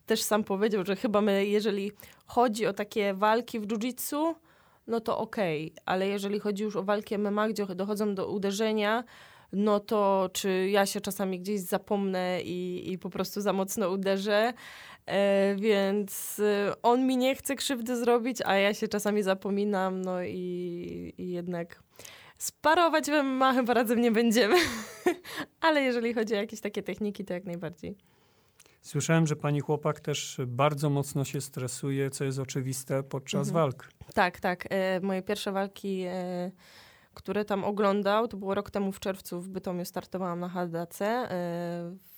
Też 0.06 0.22
sam 0.22 0.44
powiedział, 0.44 0.86
że 0.86 0.96
chyba 0.96 1.22
my, 1.22 1.46
jeżeli 1.46 1.92
chodzi 2.26 2.66
o 2.66 2.74
takie 2.74 3.14
walki 3.14 3.60
w 3.60 3.68
jiu-jitsu, 3.68 4.34
no 4.88 5.00
to 5.00 5.18
okej, 5.18 5.72
okay. 5.72 5.84
ale 5.86 6.08
jeżeli 6.08 6.40
chodzi 6.40 6.64
już 6.64 6.76
o 6.76 6.84
walki 6.84 7.18
MMA, 7.18 7.48
gdzie 7.48 7.66
dochodzą 7.66 8.16
do 8.16 8.28
uderzenia, 8.28 9.04
no 9.54 9.80
to 9.80 10.30
czy 10.34 10.70
ja 10.70 10.86
się 10.86 11.02
czasami 11.02 11.40
gdzieś 11.40 11.62
zapomnę 11.62 12.42
i, 12.42 12.92
i 12.92 12.98
po 12.98 13.10
prostu 13.10 13.42
za 13.42 13.54
mocno 13.54 13.90
uderzę, 13.90 14.54
e, 15.06 15.56
więc 15.56 16.40
e, 16.40 16.74
on 16.82 17.08
mi 17.08 17.18
nie 17.18 17.36
chce 17.36 17.56
krzywdy 17.56 17.98
zrobić, 17.98 18.38
a 18.46 18.56
ja 18.56 18.74
się 18.74 18.88
czasami 18.88 19.24
zapominam, 19.24 20.02
no 20.02 20.24
i, 20.24 21.14
i 21.18 21.30
jednak 21.30 21.84
sparować 22.38 23.06
w 23.06 23.24
MMA 23.24 23.54
chyba 23.54 23.74
razem 23.74 24.02
nie 24.02 24.12
będziemy, 24.12 24.56
ale 25.62 25.82
jeżeli 25.82 26.14
chodzi 26.14 26.34
o 26.34 26.38
jakieś 26.38 26.62
takie 26.62 26.84
techniki, 26.84 27.26
to 27.26 27.34
jak 27.34 27.46
najbardziej. 27.46 28.13
Słyszałem, 28.84 29.28
że 29.28 29.36
pani 29.36 29.60
chłopak 29.60 30.00
też 30.00 30.38
bardzo 30.48 30.90
mocno 30.90 31.26
się 31.26 31.42
stresuje, 31.42 32.10
co 32.10 32.24
jest 32.24 32.40
oczywiste 32.40 33.04
podczas 33.04 33.48
mhm. 33.48 33.54
walk. 33.54 33.90
Tak, 34.14 34.40
tak. 34.40 34.68
E, 34.70 35.00
moje 35.00 35.22
pierwsze 35.22 35.52
walki, 35.52 36.04
e, 36.08 36.52
które 37.14 37.46
tam 37.46 37.64
oglądał, 37.64 38.28
to 38.28 38.38
było 38.38 38.56
rok 38.56 38.72
temu 38.72 38.92
w 38.92 39.00
czerwcu 39.00 39.42
w 39.42 39.50
Bytomiu 39.50 39.86
startowałam 39.86 40.40
na 40.40 40.50
HDC, 40.50 41.02
e, 41.06 41.28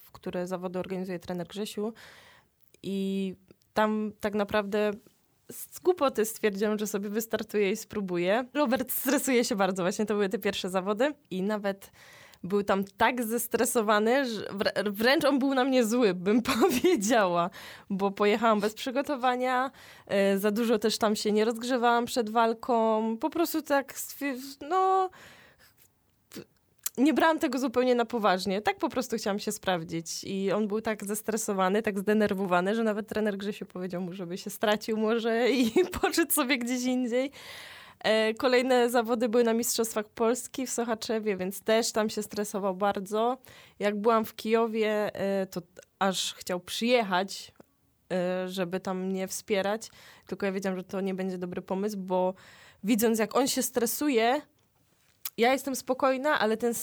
w 0.03 0.12
które 0.12 0.48
zawody 0.48 0.79
organizuje 0.79 1.19
trener 1.19 1.48
Grzesiu. 1.48 1.93
I 2.84 3.34
tam 3.74 4.12
tak 4.19 4.34
naprawdę 4.34 4.91
z 5.51 5.79
głupoty 5.79 6.25
stwierdziłam, 6.25 6.79
że 6.79 6.88
sobie 6.88 7.10
wystartuję 7.10 7.72
i 7.72 7.75
spróbuję. 7.75 8.45
Robert 8.53 8.91
stresuje 8.91 9.43
się 9.43 9.55
bardzo, 9.55 9.84
właśnie 9.84 10.05
to 10.05 10.13
były 10.13 10.29
te 10.29 10.39
pierwsze 10.39 10.69
zawody 10.69 11.13
i 11.29 11.41
nawet 11.41 11.91
był 12.44 12.63
tam 12.63 12.84
tak 12.98 13.24
zestresowany, 13.24 14.25
że 14.25 14.46
wręcz 14.86 15.25
on 15.25 15.39
był 15.39 15.54
na 15.54 15.63
mnie 15.63 15.86
zły, 15.86 16.13
bym 16.13 16.42
powiedziała, 16.60 17.50
bo 17.89 18.12
pojechałam 18.12 18.60
bez 18.60 18.74
przygotowania, 18.74 19.72
e, 20.08 20.38
za 20.38 20.51
dużo 20.51 20.80
też 20.80 20.98
tam 20.98 21.15
się 21.15 21.32
nie 21.32 21.46
rozgrzewałam 21.46 22.06
przed 22.06 22.30
walką, 22.30 23.18
po 23.18 23.30
prostu 23.30 23.62
tak, 23.62 23.94
no 24.70 25.10
nie 26.98 27.13
brałam 27.13 27.39
tego 27.39 27.60
zupełnie 27.60 27.96
na 27.96 28.06
poważnie. 28.06 28.62
Tak 28.62 28.77
po 28.77 28.89
prostu 28.89 29.18
chciałam 29.18 29.39
się 29.39 29.51
sprawdzić. 29.51 30.24
I 30.24 30.51
on 30.51 30.68
był 30.68 30.82
tak 30.82 31.06
zestresowany, 31.06 31.82
tak 31.82 32.00
zdenerwowany, 32.00 32.75
że 32.75 32.84
nawet 32.84 33.08
trener 33.08 33.38
Grzesiu 33.38 33.65
powiedział 33.65 34.01
mu, 34.01 34.13
żeby 34.13 34.38
się 34.38 34.50
stracił 34.50 34.98
może 34.98 35.51
i 35.51 35.72
poszedł 36.01 36.34
sobie 36.34 36.58
gdzieś 36.58 36.84
indziej. 36.84 37.32
E, 38.04 38.34
kolejne 38.34 38.90
zawody 38.90 39.30
były 39.30 39.44
na 39.44 39.54
Mistrzostwach 39.54 40.10
Polski 40.10 40.68
w 40.68 40.70
Sochaczewie, 40.70 41.38
więc 41.38 41.62
też 41.62 41.92
tam 41.92 42.10
się 42.10 42.24
stresował 42.24 42.75
bardzo. 42.75 43.38
Jak 43.80 44.02
byłam 44.02 44.25
w 44.25 44.36
Kijowie, 44.36 45.16
e, 45.16 45.48
to 45.48 45.62
aż 46.00 46.34
chciał 46.34 46.60
przyjechać, 46.60 47.52
e, 48.14 48.48
żeby 48.48 48.80
tam 48.80 49.06
mnie 49.06 49.28
wspierać. 49.28 49.90
Tylko 50.28 50.46
ja 50.46 50.52
wiedziałam, 50.52 50.78
że 50.78 50.84
to 50.84 51.02
nie 51.02 51.14
będzie 51.14 51.38
dobry 51.38 51.62
pomysł, 51.62 51.98
bo 51.98 52.34
widząc 52.84 53.20
jak 53.20 53.36
on 53.36 53.48
się 53.48 53.64
stresuje, 53.64 54.42
ja 55.38 55.54
jestem 55.54 55.75
spokojna, 55.75 56.40
ale 56.40 56.58
ten, 56.58 56.74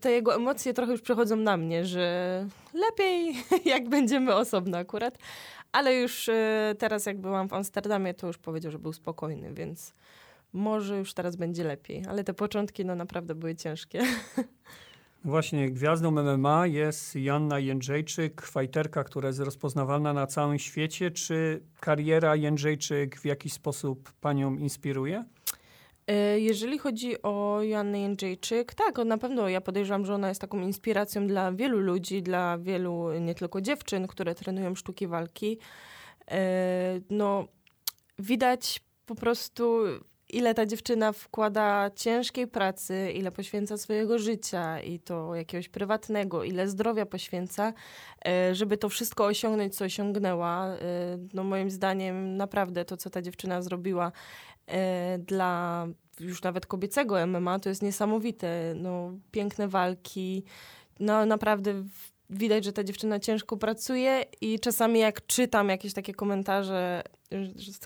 te 0.00 0.12
jego 0.12 0.34
emocje 0.34 0.74
trochę 0.74 0.92
już 0.92 1.00
przechodzą 1.00 1.36
na 1.36 1.56
mnie, 1.56 1.84
że 1.84 2.46
lepiej 2.74 3.34
jak 3.64 3.88
będziemy 3.88 4.34
osobno 4.34 4.78
akurat. 4.78 5.18
Ale 5.72 5.94
już 5.94 6.30
teraz 6.78 7.06
jak 7.06 7.20
byłam 7.20 7.48
w 7.48 7.52
Amsterdamie, 7.52 8.14
to 8.14 8.26
już 8.26 8.38
powiedział, 8.38 8.72
że 8.72 8.78
był 8.78 8.92
spokojny, 8.92 9.54
więc 9.54 9.92
może 10.52 10.98
już 10.98 11.14
teraz 11.14 11.36
będzie 11.36 11.64
lepiej, 11.64 12.04
ale 12.08 12.24
te 12.24 12.34
początki 12.34 12.84
no 12.84 12.94
naprawdę 12.94 13.34
były 13.34 13.54
ciężkie. 13.54 14.02
Właśnie 15.24 15.70
gwiazdą 15.70 16.10
MMA 16.10 16.66
jest 16.66 17.16
Janna 17.16 17.58
Jędrzejczyk, 17.58 18.42
fajterka, 18.42 19.04
która 19.04 19.26
jest 19.26 19.40
rozpoznawalna 19.40 20.12
na 20.12 20.26
całym 20.26 20.58
świecie. 20.58 21.10
Czy 21.10 21.62
kariera 21.80 22.36
Jędrzejczyk 22.36 23.16
w 23.16 23.24
jakiś 23.24 23.52
sposób 23.52 24.12
panią 24.12 24.56
inspiruje? 24.56 25.24
E, 26.06 26.40
jeżeli 26.40 26.78
chodzi 26.78 27.22
o 27.22 27.58
Joannę 27.62 28.00
Jędrzejczyk, 28.00 28.74
tak, 28.74 28.98
na 28.98 29.18
pewno 29.18 29.48
ja 29.48 29.60
podejrzewam, 29.60 30.06
że 30.06 30.14
ona 30.14 30.28
jest 30.28 30.40
taką 30.40 30.60
inspiracją 30.60 31.26
dla 31.26 31.52
wielu 31.52 31.78
ludzi, 31.80 32.22
dla 32.22 32.58
wielu 32.58 33.12
nie 33.20 33.34
tylko 33.34 33.60
dziewczyn, 33.60 34.06
które 34.06 34.34
trenują 34.34 34.74
sztuki 34.74 35.06
walki. 35.06 35.58
E, 36.30 37.00
no, 37.10 37.48
widać 38.18 38.80
po 39.06 39.14
prostu 39.14 39.84
ile 40.32 40.54
ta 40.54 40.66
dziewczyna 40.66 41.12
wkłada 41.12 41.90
ciężkiej 41.96 42.46
pracy, 42.46 43.12
ile 43.14 43.32
poświęca 43.32 43.76
swojego 43.76 44.18
życia 44.18 44.80
i 44.80 44.98
to 44.98 45.34
jakiegoś 45.34 45.68
prywatnego, 45.68 46.44
ile 46.44 46.68
zdrowia 46.68 47.06
poświęca, 47.06 47.72
e, 48.26 48.54
żeby 48.54 48.76
to 48.76 48.88
wszystko 48.88 49.24
osiągnąć, 49.24 49.76
co 49.76 49.84
osiągnęła. 49.84 50.66
E, 50.66 50.78
no 51.34 51.44
moim 51.44 51.70
zdaniem 51.70 52.36
naprawdę 52.36 52.84
to, 52.84 52.96
co 52.96 53.10
ta 53.10 53.22
dziewczyna 53.22 53.62
zrobiła 53.62 54.12
e, 54.66 55.18
dla 55.18 55.86
już 56.20 56.42
nawet 56.42 56.66
kobiecego 56.66 57.26
MMA, 57.26 57.58
to 57.58 57.68
jest 57.68 57.82
niesamowite. 57.82 58.74
No, 58.76 59.12
piękne 59.30 59.68
walki, 59.68 60.44
no 61.00 61.26
naprawdę 61.26 61.84
widać, 62.30 62.64
że 62.64 62.72
ta 62.72 62.84
dziewczyna 62.84 63.20
ciężko 63.20 63.56
pracuje 63.56 64.24
i 64.40 64.60
czasami 64.60 65.00
jak 65.00 65.26
czytam 65.26 65.68
jakieś 65.68 65.92
takie 65.92 66.14
komentarze 66.14 67.02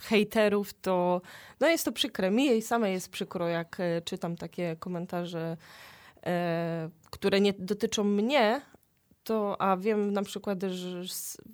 hejterów, 0.03 0.75
to 0.75 1.21
no 1.61 1.69
jest 1.69 1.85
to 1.85 1.93
przykre. 1.93 2.31
Mi 2.31 2.45
jej 2.45 2.63
samej 2.63 2.93
jest 2.93 3.09
przykro, 3.09 3.49
jak 3.49 3.81
e, 3.81 4.03
czytam 4.03 4.37
takie 4.37 4.77
komentarze, 4.79 5.57
e, 6.27 6.91
które 7.11 7.41
nie 7.41 7.53
dotyczą 7.53 8.05
mnie, 8.05 8.61
to, 9.25 9.61
a 9.61 9.77
wiem 9.77 10.13
na 10.13 10.23
przykład, 10.23 10.63
że 10.63 11.03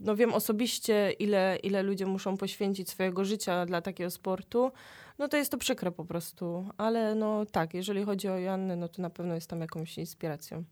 no 0.00 0.16
wiem 0.16 0.34
osobiście, 0.34 1.12
ile, 1.18 1.56
ile 1.62 1.82
ludzie 1.82 2.06
muszą 2.06 2.37
poświęcić 2.37 2.90
swojego 2.90 3.25
życia 3.25 3.66
dla 3.66 3.82
takiego 3.82 4.11
sportu, 4.11 4.72
no 5.18 5.28
to 5.28 5.37
jest 5.37 5.50
to 5.50 5.58
przykre 5.58 5.92
po 5.92 6.04
prostu. 6.04 6.68
Ale 6.78 7.14
no 7.14 7.46
tak, 7.46 7.75
jeżeli 7.75 8.04
chodzi 8.04 8.28
o 8.28 8.38
Joannę, 8.38 8.76
no 8.76 8.88
to 8.88 9.02
na 9.02 9.11
pewno 9.11 9.34
jest 9.34 9.50
tam 9.50 9.61
jakąś 9.61 9.99
inspiracją. 9.99 10.64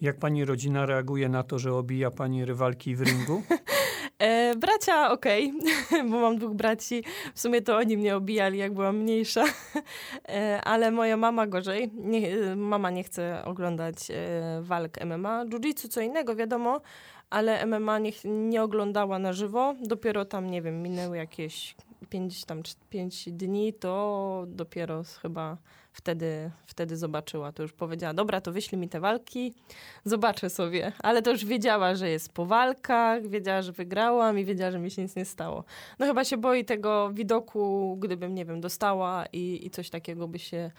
Jak 0.00 0.18
pani 0.18 0.44
rodzina 0.44 0.86
reaguje 0.86 1.28
na 1.28 1.42
to, 1.42 1.58
że 1.58 1.74
obija 1.74 2.10
pani 2.10 2.44
rywalki 2.44 2.96
w 2.96 3.00
ringu? 3.00 3.42
E, 4.18 4.56
bracia 4.56 5.10
okej, 5.10 5.52
okay, 5.88 6.04
bo 6.10 6.20
mam 6.20 6.38
dwóch 6.38 6.54
braci. 6.54 7.04
W 7.34 7.40
sumie 7.40 7.62
to 7.62 7.76
oni 7.76 7.96
mnie 7.96 8.16
obijali, 8.16 8.58
jak 8.58 8.74
byłam 8.74 8.98
mniejsza. 8.98 9.44
E, 10.28 10.60
ale 10.64 10.90
moja 10.90 11.16
mama 11.16 11.46
gorzej. 11.46 11.90
Nie, 11.94 12.36
mama 12.56 12.90
nie 12.90 13.04
chce 13.04 13.42
oglądać 13.44 14.10
e, 14.10 14.14
walk 14.62 15.04
MMA. 15.04 15.44
Jiu-jitsu 15.44 15.88
co 15.88 16.00
innego, 16.00 16.36
wiadomo, 16.36 16.80
ale 17.30 17.66
MMA 17.66 17.98
nie, 17.98 18.12
nie 18.24 18.62
oglądała 18.62 19.18
na 19.18 19.32
żywo. 19.32 19.74
Dopiero 19.82 20.24
tam, 20.24 20.50
nie 20.50 20.62
wiem, 20.62 20.82
minęły 20.82 21.16
jakieś 21.16 21.76
pięć, 22.08 22.44
tam, 22.44 22.62
dni, 23.26 23.72
to 23.72 24.44
dopiero 24.48 25.02
chyba 25.22 25.56
wtedy, 25.96 26.50
wtedy 26.66 26.96
zobaczyła. 26.96 27.52
To 27.52 27.62
już 27.62 27.72
powiedziała, 27.72 28.14
dobra, 28.14 28.40
to 28.40 28.52
wyślij 28.52 28.80
mi 28.80 28.88
te 28.88 29.00
walki, 29.00 29.54
zobaczę 30.04 30.50
sobie. 30.50 30.92
Ale 30.98 31.22
to 31.22 31.30
już 31.30 31.44
wiedziała, 31.44 31.94
że 31.94 32.10
jest 32.10 32.32
po 32.32 32.46
walkach, 32.46 33.26
wiedziała, 33.28 33.62
że 33.62 33.72
wygrałam 33.72 34.38
i 34.38 34.44
wiedziała, 34.44 34.70
że 34.70 34.78
mi 34.78 34.90
się 34.90 35.02
nic 35.02 35.16
nie 35.16 35.24
stało. 35.24 35.64
No 35.98 36.06
chyba 36.06 36.24
się 36.24 36.36
boi 36.36 36.64
tego 36.64 37.10
widoku, 37.12 37.96
gdybym, 38.00 38.34
nie 38.34 38.44
wiem, 38.44 38.60
dostała 38.60 39.24
i, 39.32 39.66
i 39.66 39.70
coś 39.70 39.90
takiego 39.90 40.28
by 40.28 40.38
się 40.38 40.70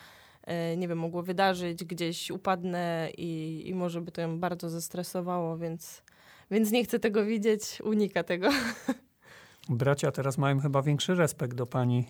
e, 0.43 0.77
nie 0.77 0.87
wiem, 0.87 0.97
mogło 0.97 1.23
wydarzyć, 1.23 1.83
gdzieś 1.83 2.31
upadnę 2.31 3.09
i, 3.17 3.63
i 3.65 3.75
może 3.75 4.01
by 4.01 4.11
to 4.11 4.21
ją 4.21 4.39
bardzo 4.39 4.69
zestresowało, 4.69 5.57
więc, 5.57 6.03
więc 6.51 6.71
nie 6.71 6.83
chcę 6.83 6.99
tego 6.99 7.25
widzieć, 7.25 7.81
unika 7.83 8.23
tego. 8.23 8.49
Bracia 9.69 10.11
teraz 10.11 10.37
mają 10.37 10.59
chyba 10.59 10.81
większy 10.81 11.15
respekt 11.15 11.57
do 11.57 11.65
pani. 11.65 12.05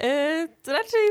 Yy, 0.00 0.48
raczej 0.66 1.10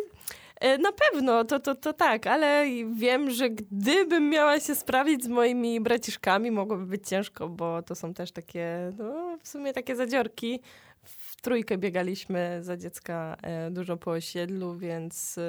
E, 0.61 0.77
na 0.77 0.91
pewno, 0.91 1.43
to, 1.43 1.59
to, 1.59 1.75
to 1.75 1.93
tak, 1.93 2.27
ale 2.27 2.65
wiem, 2.95 3.31
że 3.31 3.49
gdybym 3.49 4.29
miała 4.29 4.59
się 4.59 4.75
sprawić 4.75 5.23
z 5.23 5.27
moimi 5.27 5.79
braciszkami, 5.79 6.51
mogłoby 6.51 6.85
być 6.85 7.07
ciężko, 7.07 7.49
bo 7.49 7.81
to 7.81 7.95
są 7.95 8.13
też 8.13 8.31
takie, 8.31 8.91
no, 8.97 9.37
w 9.43 9.47
sumie 9.47 9.73
takie 9.73 9.95
zadziorki. 9.95 10.59
W 11.03 11.41
trójkę 11.41 11.77
biegaliśmy 11.77 12.59
za 12.61 12.77
dziecka 12.77 13.37
e, 13.41 13.71
dużo 13.71 13.97
po 13.97 14.11
osiedlu, 14.11 14.77
więc 14.77 15.39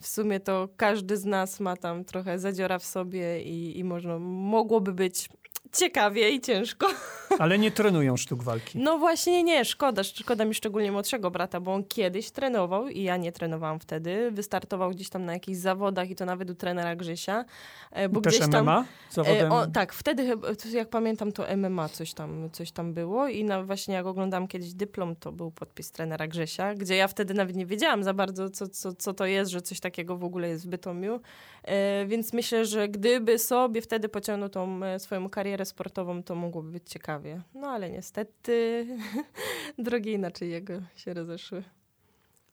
w 0.00 0.06
sumie 0.06 0.40
to 0.40 0.68
każdy 0.76 1.16
z 1.16 1.24
nas 1.24 1.60
ma 1.60 1.76
tam 1.76 2.04
trochę 2.04 2.38
zadziora 2.38 2.78
w 2.78 2.84
sobie 2.84 3.42
i, 3.42 3.78
i 3.78 3.84
można, 3.84 4.18
mogłoby 4.18 4.92
być 4.92 5.28
ciekawie 5.74 6.30
i 6.30 6.40
ciężko. 6.40 6.86
Ale 7.38 7.58
nie 7.58 7.70
trenują 7.70 8.16
sztuk 8.16 8.42
walki. 8.42 8.78
No 8.78 8.98
właśnie 8.98 9.42
nie, 9.42 9.64
szkoda. 9.64 10.02
Szkoda 10.02 10.44
mi 10.44 10.54
szczególnie 10.54 10.92
młodszego 10.92 11.30
brata, 11.30 11.60
bo 11.60 11.74
on 11.74 11.84
kiedyś 11.84 12.30
trenował 12.30 12.88
i 12.88 13.02
ja 13.02 13.16
nie 13.16 13.32
trenowałam 13.32 13.80
wtedy. 13.80 14.30
Wystartował 14.30 14.90
gdzieś 14.90 15.08
tam 15.08 15.24
na 15.24 15.32
jakichś 15.32 15.58
zawodach 15.58 16.10
i 16.10 16.14
to 16.14 16.24
nawet 16.24 16.50
u 16.50 16.54
trenera 16.54 16.96
Grzysia. 16.96 17.44
E, 17.90 18.08
bo 18.08 18.20
Też 18.20 18.38
gdzieś 18.38 18.50
tam, 18.50 18.64
MMA? 18.64 18.84
Zawodem... 19.10 19.52
E, 19.52 19.54
o, 19.54 19.66
tak, 19.66 19.92
wtedy 19.92 20.36
jak 20.72 20.88
pamiętam 20.88 21.32
to 21.32 21.56
MMA 21.56 21.88
coś 21.88 22.14
tam, 22.14 22.50
coś 22.52 22.72
tam 22.72 22.94
było 22.94 23.28
i 23.28 23.44
na, 23.44 23.62
właśnie 23.62 23.94
jak 23.94 24.06
oglądałam 24.06 24.48
kiedyś 24.48 24.74
dyplom, 24.74 25.16
to 25.16 25.32
był 25.32 25.50
podpis 25.50 25.92
trenera 25.92 26.28
Grzesia, 26.28 26.74
gdzie 26.74 26.96
ja 26.96 27.08
wtedy 27.08 27.34
nawet 27.34 27.56
nie 27.56 27.66
wiedziałam 27.66 28.04
za 28.04 28.14
bardzo, 28.14 28.50
co, 28.50 28.68
co, 28.68 28.92
co 28.94 29.14
to 29.14 29.26
jest, 29.26 29.50
że 29.50 29.62
coś 29.62 29.80
takiego 29.80 30.16
w 30.16 30.24
ogóle 30.24 30.48
jest 30.48 30.66
w 30.66 30.68
Bytomiu. 30.68 31.20
E, 31.62 32.06
więc 32.06 32.32
myślę, 32.32 32.66
że 32.66 32.88
gdyby 32.88 33.38
sobie 33.38 33.82
wtedy 33.82 34.08
pociągnął 34.08 34.48
tą 34.48 34.84
e, 34.84 34.98
swoją 34.98 35.30
karierę 35.30 35.43
sportową, 35.64 36.22
to 36.22 36.34
mogłoby 36.34 36.70
być 36.70 36.90
ciekawie. 36.90 37.42
No 37.54 37.68
ale 37.68 37.90
niestety 37.90 38.86
drogi 39.78 40.12
inaczej 40.12 40.50
jego 40.50 40.74
się 40.96 41.14
rozeszły. 41.14 41.64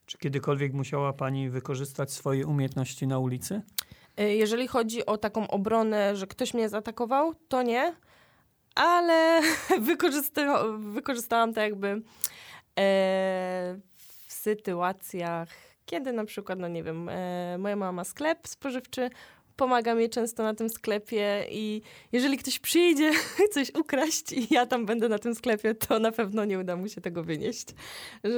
Czy 0.05 0.17
kiedykolwiek 0.17 0.73
musiała 0.73 1.13
Pani 1.13 1.49
wykorzystać 1.49 2.11
swoje 2.11 2.47
umiejętności 2.47 3.07
na 3.07 3.19
ulicy? 3.19 3.61
E, 4.17 4.35
jeżeli 4.35 4.67
chodzi 4.67 5.05
o 5.05 5.17
taką 5.17 5.47
obronę, 5.47 6.15
że 6.15 6.27
ktoś 6.27 6.53
mnie 6.53 6.69
zaatakował, 6.69 7.33
to 7.47 7.61
nie, 7.61 7.95
ale 8.75 9.41
wykorzysta 9.89 10.63
wykorzystałam 10.77 11.53
to 11.53 11.61
jakby 11.61 11.87
e, 11.87 12.01
w 13.95 14.33
sytuacjach, 14.33 15.49
kiedy 15.85 16.13
na 16.13 16.25
przykład, 16.25 16.59
no 16.59 16.67
nie 16.67 16.83
wiem, 16.83 17.09
e, 17.09 17.57
moja 17.57 17.75
mama 17.75 17.91
ma 17.91 18.03
sklep 18.03 18.47
spożywczy, 18.47 19.09
pomaga 19.61 19.95
mi 19.95 20.09
często 20.09 20.43
na 20.43 20.53
tym 20.53 20.69
sklepie 20.69 21.45
i 21.49 21.81
jeżeli 22.11 22.37
ktoś 22.37 22.59
przyjdzie 22.59 23.11
coś 23.53 23.71
ukraść 23.75 24.31
i 24.33 24.53
ja 24.53 24.65
tam 24.65 24.85
będę 24.85 25.09
na 25.09 25.19
tym 25.19 25.35
sklepie, 25.35 25.75
to 25.75 25.99
na 25.99 26.11
pewno 26.11 26.45
nie 26.45 26.59
uda 26.59 26.75
mu 26.75 26.87
się 26.87 27.01
tego 27.01 27.23
wynieść. 27.23 27.67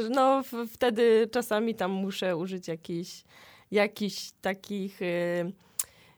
No 0.10 0.44
wtedy 0.74 1.30
czasami 1.32 1.76
tam 1.76 1.92
muszę 1.92 2.38
użyć 2.38 2.68
jakichś 2.68 3.24
jakichś 3.72 4.32
takich, 4.42 5.02
y, 5.02 5.52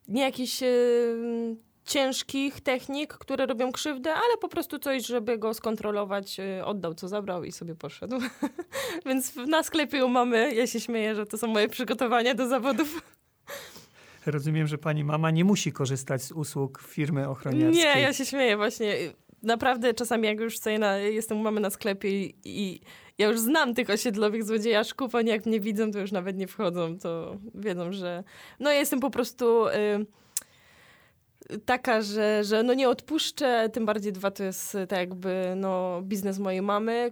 nie 0.08 0.22
jakichś 0.22 0.64
y, 0.64 1.56
ciężkich 1.86 2.62
technik, 2.62 3.14
które 3.14 3.46
robią 3.46 3.72
krzywdę, 3.72 4.14
ale 4.14 4.38
po 4.42 4.50
prostu 4.50 4.80
coś, 4.80 5.06
żeby 5.06 5.38
go 5.38 5.54
skontrolować, 5.54 6.40
y, 6.40 6.66
oddał 6.66 6.94
co 6.94 7.08
zabrał 7.08 7.44
i 7.44 7.52
sobie 7.52 7.76
poszedł. 7.76 8.18
Więc 9.06 9.36
na 9.36 9.64
sklepie 9.64 10.08
mamy, 10.08 10.56
ja 10.56 10.68
się 10.68 10.80
śmieję, 10.80 11.16
że 11.16 11.26
to 11.26 11.38
są 11.38 11.48
moje 11.48 11.70
przygotowania 11.70 12.36
do 12.36 12.48
zawodów. 12.48 13.14
Rozumiem, 14.25 14.67
że 14.67 14.77
pani 14.77 15.03
mama 15.03 15.32
nie 15.32 15.46
musi 15.46 15.72
korzystać 15.72 16.22
z 16.22 16.32
usług 16.32 16.82
firmy 16.82 17.29
ochroniarskiej. 17.29 17.86
Nie, 17.86 18.01
ja 18.01 18.13
się 18.13 18.25
śmieję 18.25 18.58
właśnie. 18.58 18.96
Naprawdę 19.44 19.94
czasami 19.94 20.27
jak 20.27 20.39
już 20.39 20.60
sobie 20.60 20.79
na, 20.79 20.98
jestem 20.98 21.38
u 21.38 21.44
mamy 21.44 21.60
na 21.60 21.70
sklepie 21.70 22.22
i, 22.22 22.36
i, 22.46 22.82
ja 23.17 23.27
już 23.27 23.39
znam 23.39 23.74
tych 23.74 23.89
osiedlowych 23.89 24.44
złodziejaszków, 24.44 25.15
oni 25.15 25.29
jak 25.29 25.46
mnie 25.46 25.60
widzą, 25.60 25.91
to 25.91 26.00
już 26.00 26.12
nawet 26.12 26.38
nie 26.38 26.48
wchodzą, 26.48 27.00
to 27.00 27.38
wiedzą, 27.55 27.91
że 27.91 28.24
no 28.60 28.72
ja 28.72 28.79
jestem 28.79 29.00
po 29.00 29.10
prostu... 29.10 29.67
Y, 29.67 30.05
taka, 31.65 32.01
że, 32.01 32.44
że 32.44 32.63
no 32.63 32.74
nie 32.74 32.89
odpuszczę, 32.89 33.70
tym 33.74 33.86
bardziej 33.86 34.13
dwa 34.13 34.32
to 34.32 34.44
jest 34.44 34.77
tak 34.88 35.00
jakby 35.00 35.53
no, 35.55 36.01
biznes 36.01 36.39
mojej 36.39 36.62
mamy, 36.62 37.12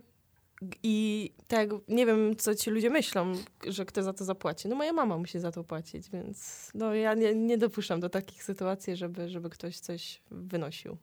i 0.84 1.30
tak, 1.48 1.70
nie 1.88 2.06
wiem, 2.06 2.36
co 2.36 2.56
ci 2.56 2.70
ludzie 2.70 2.90
myślą, 2.90 3.34
że 3.68 3.86
kto 3.86 4.04
za 4.04 4.14
to 4.14 4.26
zapłaci. 4.26 4.68
No 4.68 4.76
moja 4.76 4.94
mama 4.94 5.18
musi 5.18 5.40
za 5.40 5.52
to 5.52 5.64
płacić, 5.64 6.10
więc 6.10 6.70
no, 6.76 6.94
ja 6.94 7.14
nie, 7.14 7.36
nie 7.36 7.58
dopuszczam 7.58 8.00
do 8.00 8.10
takich 8.10 8.44
sytuacji, 8.44 8.96
żeby, 8.96 9.30
żeby 9.30 9.50
ktoś 9.50 9.80
coś 9.80 10.22
wynosił. 10.32 10.98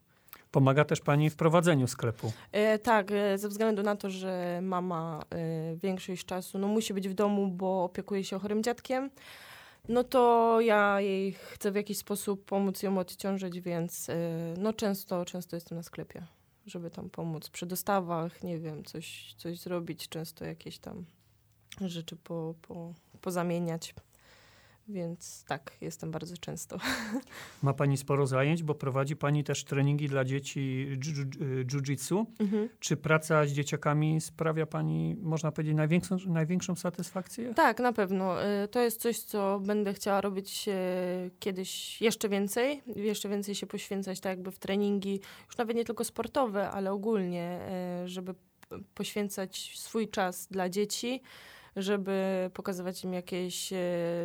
Pomaga 0.50 0.84
też 0.84 1.00
pani 1.00 1.30
w 1.30 1.36
prowadzeniu 1.36 1.86
sklepu. 1.86 2.32
E, 2.52 2.78
tak, 2.78 3.12
e, 3.12 3.38
ze 3.38 3.48
względu 3.48 3.82
na 3.82 3.96
to, 3.96 4.10
że 4.10 4.60
mama 4.62 5.22
e, 5.30 5.76
większość 5.76 6.24
czasu 6.24 6.58
no, 6.58 6.68
musi 6.68 6.94
być 6.94 7.08
w 7.08 7.14
domu, 7.14 7.48
bo 7.48 7.84
opiekuje 7.84 8.24
się 8.24 8.38
chorym 8.38 8.62
dziadkiem, 8.62 9.10
no 9.88 10.04
to 10.04 10.56
ja 10.60 11.00
jej 11.00 11.32
chcę 11.32 11.72
w 11.72 11.74
jakiś 11.74 11.98
sposób 11.98 12.44
pomóc 12.44 12.82
ją 12.82 12.98
odciążyć, 12.98 13.60
więc 13.60 14.08
e, 14.08 14.14
no 14.58 14.72
często, 14.72 15.24
często 15.24 15.56
jestem 15.56 15.78
na 15.78 15.82
sklepie 15.82 16.26
żeby 16.70 16.90
tam 16.90 17.10
pomóc 17.10 17.50
przy 17.50 17.66
dostawach, 17.66 18.42
nie 18.42 18.58
wiem, 18.58 18.84
coś, 18.84 19.34
coś 19.38 19.58
zrobić, 19.58 20.08
często 20.08 20.44
jakieś 20.44 20.78
tam 20.78 21.04
rzeczy 21.80 22.16
po, 22.16 22.54
po, 22.62 22.94
pozamieniać. 23.20 23.94
Więc 24.90 25.44
tak, 25.44 25.72
jestem 25.80 26.10
bardzo 26.10 26.36
często. 26.36 26.78
Ma 27.62 27.72
Pani 27.74 27.96
sporo 27.96 28.26
zajęć, 28.26 28.62
bo 28.62 28.74
prowadzi 28.74 29.16
Pani 29.16 29.44
też 29.44 29.64
treningi 29.64 30.08
dla 30.08 30.24
dzieci 30.24 30.88
jiu-jitsu. 31.64 32.24
Mhm. 32.38 32.68
Czy 32.80 32.96
praca 32.96 33.46
z 33.46 33.50
dzieciakami 33.52 34.20
sprawia 34.20 34.66
Pani, 34.66 35.16
można 35.22 35.52
powiedzieć, 35.52 35.74
największą, 35.74 36.16
największą 36.26 36.74
satysfakcję? 36.74 37.54
Tak, 37.54 37.80
na 37.80 37.92
pewno. 37.92 38.44
Y, 38.64 38.68
to 38.68 38.80
jest 38.80 39.00
coś, 39.00 39.18
co 39.18 39.60
będę 39.60 39.94
chciała 39.94 40.20
robić 40.20 40.68
y, 40.68 41.30
kiedyś 41.38 42.00
jeszcze 42.00 42.28
więcej. 42.28 42.82
Jeszcze 42.96 43.28
więcej 43.28 43.54
się 43.54 43.66
poświęcać 43.66 44.20
tak 44.20 44.30
jakby 44.30 44.50
w 44.50 44.58
treningi, 44.58 45.20
już 45.46 45.56
nawet 45.56 45.76
nie 45.76 45.84
tylko 45.84 46.04
sportowe, 46.04 46.70
ale 46.70 46.92
ogólnie, 46.92 47.60
żeby 48.06 48.34
poświęcać 48.94 49.72
swój 49.76 50.08
czas 50.08 50.46
dla 50.50 50.68
dzieci 50.68 51.22
żeby 51.76 52.50
pokazywać 52.54 53.04
im 53.04 53.12
jakieś, 53.12 53.72
e, 53.72 53.78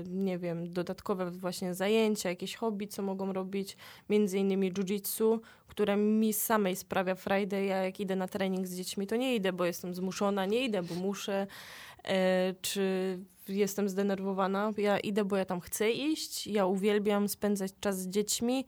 nie 0.09 0.37
wiem, 0.37 0.73
dodatkowe 0.73 1.31
właśnie 1.31 1.73
zajęcia, 1.73 2.29
jakieś 2.29 2.55
hobby, 2.55 2.87
co 2.87 3.01
mogą 3.01 3.33
robić, 3.33 3.77
między 4.09 4.39
innymi 4.39 4.73
jiu-jitsu, 4.73 5.39
które 5.67 5.97
mi 5.97 6.33
samej 6.33 6.75
sprawia 6.75 7.15
Friday. 7.15 7.65
Ja 7.65 7.83
jak 7.83 7.99
idę 7.99 8.15
na 8.15 8.27
trening 8.27 8.67
z 8.67 8.75
dziećmi, 8.75 9.07
to 9.07 9.15
nie 9.15 9.35
idę, 9.35 9.53
bo 9.53 9.65
jestem 9.65 9.93
zmuszona, 9.93 10.45
nie 10.45 10.65
idę, 10.65 10.83
bo 10.83 10.95
muszę, 10.95 11.47
e, 12.03 12.53
czy 12.61 13.19
jestem 13.47 13.89
zdenerwowana. 13.89 14.71
Ja 14.77 14.99
idę, 14.99 15.25
bo 15.25 15.37
ja 15.37 15.45
tam 15.45 15.61
chcę 15.61 15.91
iść. 15.91 16.47
Ja 16.47 16.65
uwielbiam 16.65 17.29
spędzać 17.29 17.71
czas 17.79 17.99
z 17.99 18.07
dziećmi, 18.07 18.65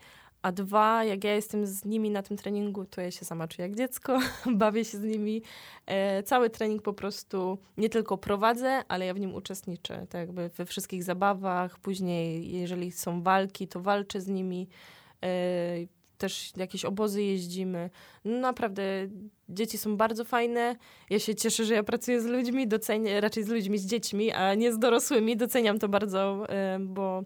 a 0.48 0.52
dwa, 0.52 1.04
jak 1.04 1.24
ja 1.24 1.36
jestem 1.36 1.68
z 1.68 1.86
nimi 1.86 2.10
na 2.10 2.24
tym 2.24 2.38
treningu, 2.38 2.86
to 2.86 3.02
ja 3.02 3.12
się 3.12 3.26
sama 3.26 3.48
czuję 3.48 3.68
jak 3.68 3.78
dziecko, 3.78 4.20
bawię 4.62 4.86
się 4.86 4.98
z 4.98 5.04
nimi. 5.04 5.42
E, 5.86 6.24
cały 6.24 6.50
trening 6.50 6.82
po 6.82 6.94
prostu 6.94 7.58
nie 7.78 7.90
tylko 7.90 8.18
prowadzę, 8.18 8.84
ale 8.88 9.06
ja 9.06 9.14
w 9.14 9.20
nim 9.20 9.36
uczestniczę. 9.36 10.08
Tak 10.10 10.22
jakby 10.22 10.50
we 10.50 10.66
wszystkich 10.66 11.04
zabawach. 11.04 11.80
Później, 11.80 12.52
jeżeli 12.52 12.92
są 12.92 13.22
walki, 13.22 13.68
to 13.68 13.82
walczę 13.82 14.22
z 14.22 14.28
nimi. 14.28 14.68
E, 15.24 15.28
też 16.18 16.52
jakieś 16.58 16.86
obozy 16.86 17.24
jeździmy. 17.24 17.90
No 18.26 18.40
naprawdę 18.40 18.84
dzieci 19.50 19.78
są 19.78 19.98
bardzo 19.98 20.26
fajne. 20.26 20.76
Ja 21.10 21.20
się 21.20 21.36
cieszę, 21.36 21.66
że 21.66 21.74
ja 21.74 21.84
pracuję 21.84 22.22
z 22.22 22.26
ludźmi, 22.26 22.68
docenię, 22.68 23.22
raczej 23.22 23.44
z 23.44 23.48
ludźmi, 23.48 23.78
z 23.78 23.86
dziećmi, 23.86 24.32
a 24.32 24.56
nie 24.56 24.74
z 24.74 24.80
dorosłymi. 24.80 25.38
Doceniam 25.38 25.80
to 25.80 25.90
bardzo, 25.90 26.50
e, 26.50 26.80
bo 26.80 27.24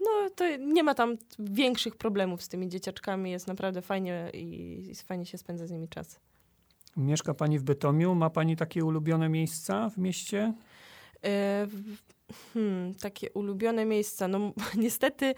no 0.00 0.30
to 0.36 0.56
nie 0.56 0.82
ma 0.82 0.94
tam 0.94 1.16
większych 1.38 1.96
problemów 1.96 2.42
z 2.42 2.48
tymi 2.48 2.68
dzieciaczkami. 2.68 3.30
Jest 3.30 3.46
naprawdę 3.46 3.82
fajnie 3.82 4.30
i, 4.34 4.90
i 4.90 4.94
fajnie 4.94 5.26
się 5.26 5.38
spędza 5.38 5.66
z 5.66 5.70
nimi 5.70 5.88
czas. 5.88 6.20
Mieszka 6.96 7.34
pani 7.34 7.58
w 7.58 7.62
Bytomiu. 7.62 8.14
Ma 8.14 8.30
pani 8.30 8.56
takie 8.56 8.84
ulubione 8.84 9.28
miejsca 9.28 9.90
w 9.90 9.98
mieście? 9.98 10.54
E, 11.24 11.66
hmm, 12.54 12.94
takie 12.94 13.30
ulubione 13.30 13.84
miejsca. 13.84 14.28
No 14.28 14.52
niestety 14.76 15.34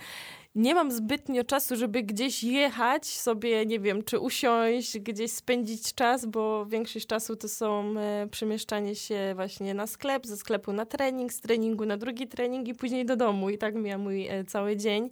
nie 0.55 0.75
mam 0.75 0.93
zbytnio 0.93 1.45
czasu, 1.45 1.77
żeby 1.77 2.03
gdzieś 2.03 2.45
jechać 2.45 3.07
sobie, 3.07 3.67
nie 3.67 3.81
wiem, 3.81 4.03
czy 4.03 4.19
usiąść, 4.19 4.99
gdzieś 4.99 5.33
spędzić 5.33 5.95
czas, 5.95 6.27
bo 6.27 6.67
większość 6.67 7.07
czasu 7.07 7.37
to 7.37 7.49
są 7.49 7.95
e, 7.99 8.27
przemieszczanie 8.31 8.95
się 8.95 9.33
właśnie 9.35 9.75
na 9.75 9.87
sklep, 9.87 10.27
ze 10.27 10.37
sklepu 10.37 10.73
na 10.73 10.87
trening, 10.87 11.33
z 11.33 11.41
treningu 11.41 11.87
na 11.87 11.97
drugi 11.97 12.29
trening 12.29 12.69
i 12.69 12.75
później 12.75 13.07
do 13.07 13.17
domu. 13.17 13.51
I 13.51 13.59
tak 13.59 13.75
mija 13.75 13.99
mój 13.99 14.29
e, 14.29 14.45
cały 14.45 14.77
dzień. 14.77 15.11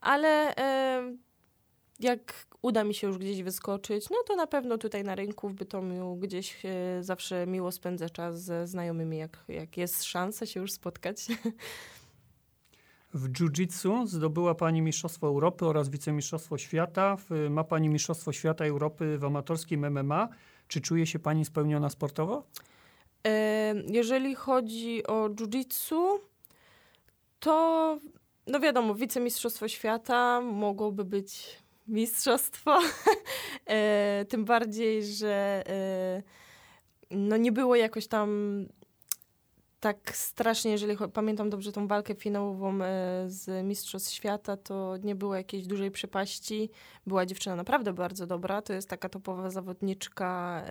Ale 0.00 0.56
e, 0.56 1.16
jak 2.00 2.46
uda 2.62 2.84
mi 2.84 2.94
się 2.94 3.06
już 3.06 3.18
gdzieś 3.18 3.42
wyskoczyć, 3.42 4.10
no 4.10 4.16
to 4.26 4.36
na 4.36 4.46
pewno 4.46 4.78
tutaj 4.78 5.04
na 5.04 5.14
rynku 5.14 5.48
w 5.48 5.54
Bytomiu 5.54 6.16
gdzieś 6.16 6.64
e, 6.64 7.02
zawsze 7.02 7.46
miło 7.46 7.72
spędzę 7.72 8.10
czas 8.10 8.42
ze 8.42 8.66
znajomymi, 8.66 9.18
jak, 9.18 9.44
jak 9.48 9.76
jest 9.76 10.04
szansa 10.04 10.46
się 10.46 10.60
już 10.60 10.72
spotkać. 10.72 11.26
W 13.14 13.32
jiu-jitsu 13.32 14.06
zdobyła 14.06 14.54
Pani 14.54 14.82
Mistrzostwo 14.82 15.26
Europy 15.26 15.66
oraz 15.66 15.88
Wicemistrzostwo 15.88 16.58
Świata. 16.58 17.16
Ma 17.50 17.64
Pani 17.64 17.88
Mistrzostwo 17.88 18.32
Świata 18.32 18.64
Europy 18.64 19.18
w 19.18 19.24
amatorskim 19.24 19.90
MMA. 19.90 20.28
Czy 20.68 20.80
czuje 20.80 21.06
się 21.06 21.18
Pani 21.18 21.44
spełniona 21.44 21.90
sportowo? 21.90 22.44
E, 23.26 23.74
jeżeli 23.86 24.34
chodzi 24.34 25.06
o 25.06 25.28
jiu-jitsu, 25.28 26.18
to, 27.40 27.98
no 28.46 28.60
wiadomo, 28.60 28.94
wicemistrzostwo 28.94 29.68
świata 29.68 30.40
mogłoby 30.40 31.04
być 31.04 31.58
mistrzostwo. 31.88 32.78
e, 33.66 34.24
tym 34.28 34.44
bardziej, 34.44 35.04
że 35.04 35.62
e, 35.68 36.22
no 37.10 37.36
nie 37.36 37.52
było 37.52 37.76
jakoś 37.76 38.06
tam 38.06 38.30
tak 39.80 40.16
strasznie, 40.16 40.70
jeżeli 40.70 40.96
pamiętam 41.12 41.50
dobrze 41.50 41.72
tą 41.72 41.86
walkę 41.86 42.14
finałową 42.14 42.74
e, 42.74 43.24
z 43.26 43.64
Mistrzostw 43.66 44.12
Świata, 44.12 44.56
to 44.56 44.96
nie 44.96 45.14
było 45.14 45.34
jakiejś 45.36 45.66
dużej 45.66 45.90
przepaści. 45.90 46.70
Była 47.06 47.26
dziewczyna 47.26 47.56
naprawdę 47.56 47.92
bardzo 47.92 48.26
dobra. 48.26 48.62
To 48.62 48.72
jest 48.72 48.88
taka 48.88 49.08
topowa 49.08 49.50
zawodniczka 49.50 50.62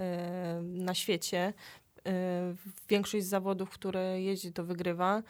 na 0.62 0.94
świecie. 0.94 1.54
Większość 2.90 3.26
zawodów, 3.26 3.70
które 3.70 4.22
jeździ, 4.22 4.54
to 4.54 4.64
wygrywa. 4.64 5.24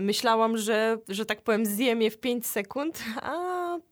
Myślałam, 0.00 0.56
że, 0.56 0.98
że 1.08 1.26
tak 1.26 1.42
powiem, 1.42 1.66
zjem 1.66 2.02
je 2.02 2.10
w 2.10 2.18
5 2.18 2.46
sekund, 2.46 3.02
a 3.22 3.34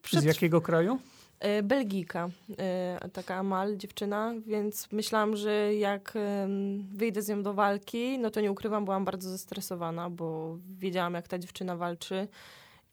przed... 0.03 0.21
Z 0.21 0.25
jakiego 0.25 0.61
kraju? 0.61 0.99
E, 1.41 1.63
Belgijka, 1.63 2.29
e, 2.59 3.09
taka 3.13 3.35
Amal, 3.35 3.77
dziewczyna, 3.77 4.35
więc 4.47 4.93
myślałam, 4.93 5.37
że 5.37 5.75
jak 5.75 6.15
wyjdę 6.93 7.23
z 7.23 7.29
nią 7.29 7.43
do 7.43 7.55
walki, 7.55 8.19
no 8.19 8.31
to 8.31 8.41
nie 8.41 8.53
ukrywam, 8.53 8.85
byłam 8.85 9.05
bardzo 9.05 9.31
zestresowana, 9.31 10.11
bo 10.11 10.59
wiedziałam, 10.79 11.15
jak 11.15 11.29
ta 11.29 11.39
dziewczyna 11.39 11.77
walczy 11.77 12.29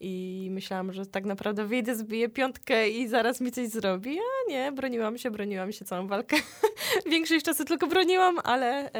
i 0.04 0.48
myślałam, 0.50 0.92
że 0.92 1.06
tak 1.06 1.24
naprawdę 1.24 1.66
wyjdę, 1.66 1.96
zbiję 1.96 2.28
piątkę 2.28 2.90
i 2.90 3.08
zaraz 3.08 3.40
mi 3.40 3.52
coś 3.52 3.68
zrobi, 3.68 4.18
a 4.18 4.50
nie, 4.50 4.72
broniłam 4.72 5.18
się, 5.18 5.30
broniłam 5.30 5.72
się 5.72 5.84
całą 5.84 6.06
walkę. 6.06 6.36
Większość 7.12 7.44
czasu 7.44 7.64
tylko 7.64 7.86
broniłam, 7.86 8.36
ale 8.44 8.90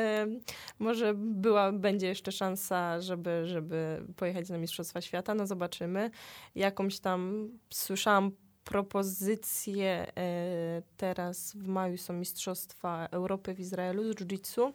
może 0.79 1.15
była, 1.17 1.73
będzie 1.73 2.07
jeszcze 2.07 2.33
szansa, 2.33 3.01
żeby, 3.01 3.43
żeby 3.47 4.03
pojechać 4.17 4.49
na 4.49 4.59
Mistrzostwa 4.59 5.01
Świata, 5.01 5.35
no 5.35 5.47
zobaczymy. 5.47 6.11
Jakąś 6.55 7.01
tam 7.01 7.49
słyszałam 7.71 8.33
propozycje. 8.65 10.13
E, 10.17 10.83
teraz 10.97 11.53
w 11.57 11.67
maju 11.67 11.99
są 11.99 12.13
Mistrzostwa 12.13 13.09
Europy 13.11 13.55
w 13.55 13.61
Izraelu 13.61 14.13
z 14.13 14.17
jiu-jitsu, 14.17 14.73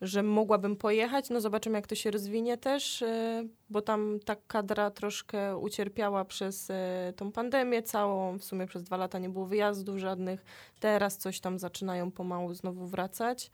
że 0.00 0.22
mogłabym 0.22 0.76
pojechać. 0.76 1.30
No 1.30 1.40
zobaczymy, 1.40 1.78
jak 1.78 1.86
to 1.86 1.94
się 1.94 2.10
rozwinie 2.10 2.56
też, 2.56 3.02
e, 3.02 3.44
bo 3.70 3.82
tam 3.82 4.20
ta 4.24 4.36
kadra 4.36 4.90
troszkę 4.90 5.56
ucierpiała 5.56 6.24
przez 6.24 6.70
e, 6.70 7.12
tą 7.16 7.32
pandemię 7.32 7.82
całą. 7.82 8.38
W 8.38 8.44
sumie 8.44 8.66
przez 8.66 8.82
dwa 8.82 8.96
lata 8.96 9.18
nie 9.18 9.28
było 9.28 9.46
wyjazdów 9.46 9.98
żadnych. 9.98 10.44
Teraz 10.80 11.16
coś 11.16 11.40
tam 11.40 11.58
zaczynają 11.58 12.10
pomału 12.10 12.54
znowu 12.54 12.86
wracać. 12.86 13.50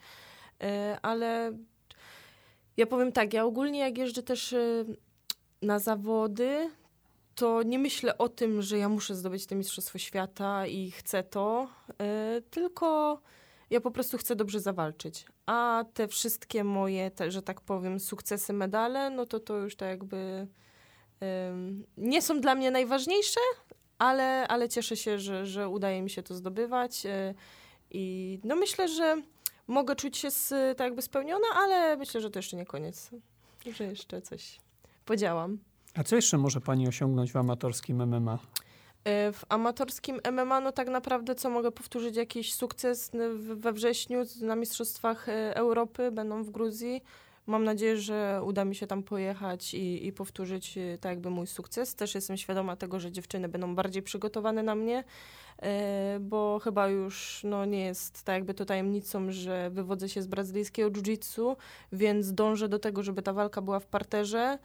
Ale 1.03 1.53
ja 2.77 2.87
powiem 2.87 3.12
tak, 3.12 3.35
ja 3.35 3.44
ogólnie 3.44 3.79
jak 3.79 3.98
jeżdżę 3.98 4.22
też 4.22 4.55
na 5.62 5.79
zawody, 5.79 6.70
to 7.34 7.62
nie 7.62 7.78
myślę 7.78 8.18
o 8.18 8.28
tym, 8.28 8.62
że 8.62 8.78
ja 8.78 8.88
muszę 8.88 9.14
zdobyć 9.14 9.46
to 9.46 9.54
Mistrzostwo 9.54 9.98
Świata 9.98 10.66
i 10.66 10.90
chcę 10.90 11.22
to, 11.22 11.68
yy, 11.88 12.42
tylko 12.50 13.20
ja 13.70 13.80
po 13.80 13.90
prostu 13.90 14.18
chcę 14.18 14.36
dobrze 14.36 14.60
zawalczyć. 14.60 15.26
A 15.46 15.84
te 15.94 16.08
wszystkie 16.08 16.64
moje, 16.64 17.10
te, 17.10 17.30
że 17.30 17.42
tak 17.42 17.60
powiem, 17.60 18.00
sukcesy, 18.00 18.52
medale, 18.52 19.10
no 19.10 19.26
to 19.26 19.40
to 19.40 19.56
już 19.56 19.76
tak 19.76 19.88
jakby 19.88 20.46
nie 21.96 22.22
są 22.22 22.40
dla 22.40 22.54
mnie 22.54 22.70
najważniejsze, 22.70 23.40
ale, 23.98 24.48
ale 24.48 24.68
cieszę 24.68 24.96
się, 24.96 25.18
że, 25.18 25.46
że 25.46 25.68
udaje 25.68 26.02
mi 26.02 26.10
się 26.10 26.22
to 26.22 26.34
zdobywać. 26.34 27.04
Yy, 27.04 27.34
I 27.90 28.38
no 28.44 28.56
myślę, 28.56 28.88
że 28.88 29.22
mogę 29.66 29.96
czuć 29.96 30.18
się 30.18 30.30
z, 30.30 30.48
tak 30.78 30.84
jakby 30.84 31.02
spełniona, 31.02 31.46
ale 31.54 31.96
myślę, 31.96 32.20
że 32.20 32.30
to 32.30 32.38
jeszcze 32.38 32.56
nie 32.56 32.66
koniec. 32.66 33.10
Że 33.74 33.84
jeszcze 33.84 34.22
coś 34.22 34.60
podziałam. 35.04 35.58
A 35.94 36.05
co 36.05 36.16
jeszcze 36.16 36.38
może 36.38 36.61
Pani 36.61 36.88
osiągnąć 36.88 37.33
w 37.33 37.37
amatorskim 37.37 38.07
MMA? 38.07 38.38
E, 39.05 39.33
w 39.33 39.44
amatorskim 39.48 40.20
MMA, 40.33 40.61
no 40.61 40.72
tak 40.72 40.88
naprawdę, 40.88 41.35
co 41.35 41.50
mogę 41.50 41.72
powtórzyć, 41.72 42.16
jakiś 42.16 42.55
sukces 42.55 43.11
we 43.37 43.72
wrześniu 43.72 44.22
na 44.40 44.57
Mistrzostwach 44.57 45.28
e, 45.28 45.57
Europy, 45.57 46.11
będą 46.11 46.42
w 46.42 46.50
Gruzji. 46.50 47.02
Mam 47.46 47.64
nadzieję, 47.64 47.96
że 47.96 48.40
uda 48.44 48.64
mi 48.64 48.74
się 48.74 48.87
tam 48.87 49.02
pojechać 49.02 49.74
i, 49.74 50.07
i 50.07 50.12
powtórzyć 50.12 50.78
e, 50.78 50.98
tak 50.98 51.11
jakby 51.11 51.31
mój 51.31 51.46
sukces. 51.46 51.94
Też 51.94 52.14
jestem 52.14 52.37
świadoma 52.37 52.76
tego, 52.76 53.00
że 53.00 53.12
dziewczyny 53.12 53.48
będą 53.48 53.74
bardziej 53.74 54.02
przygotowane 54.02 54.62
na 54.62 54.74
mnie, 54.74 55.05
bo 56.20 56.61
chyba 56.64 56.88
już 56.88 57.40
no, 57.44 57.64
nie 57.64 57.85
jest 57.85 58.22
tak 58.22 58.35
jakby 58.35 58.55
to 58.55 58.64
tajemnicą, 58.64 59.31
że 59.31 59.70
wywodzę 59.70 60.09
się 60.09 60.22
z 60.22 60.26
brazylijskiego 60.26 60.90
jiu-jitsu, 60.90 61.57
więc 61.92 62.33
dążę 62.33 62.68
do 62.68 62.78
tego, 62.78 63.02
żeby 63.02 63.22
ta 63.22 63.33
walka 63.33 63.62
była 63.62 63.81
w 63.81 63.87
parterze. 63.87 64.59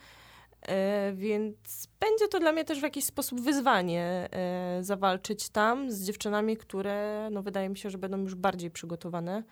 E, 0.67 1.13
więc 1.13 1.88
będzie 1.99 2.27
to 2.27 2.39
dla 2.39 2.51
mnie 2.51 2.65
też 2.65 2.80
w 2.80 2.84
jakiś 2.84 3.06
sposób 3.06 3.41
wyzwanie 3.41 4.30
e, 4.32 4.84
zawalczyć 4.84 5.49
tam 5.49 5.91
z 5.91 6.03
dziewczynami, 6.03 6.58
które 6.58 7.30
no, 7.32 7.43
wydaje 7.43 7.69
mi 7.69 7.77
się, 7.77 7.89
że 7.89 7.97
będą 7.97 8.17
już 8.17 8.36
bardziej 8.36 8.71
przygotowane. 8.71 9.43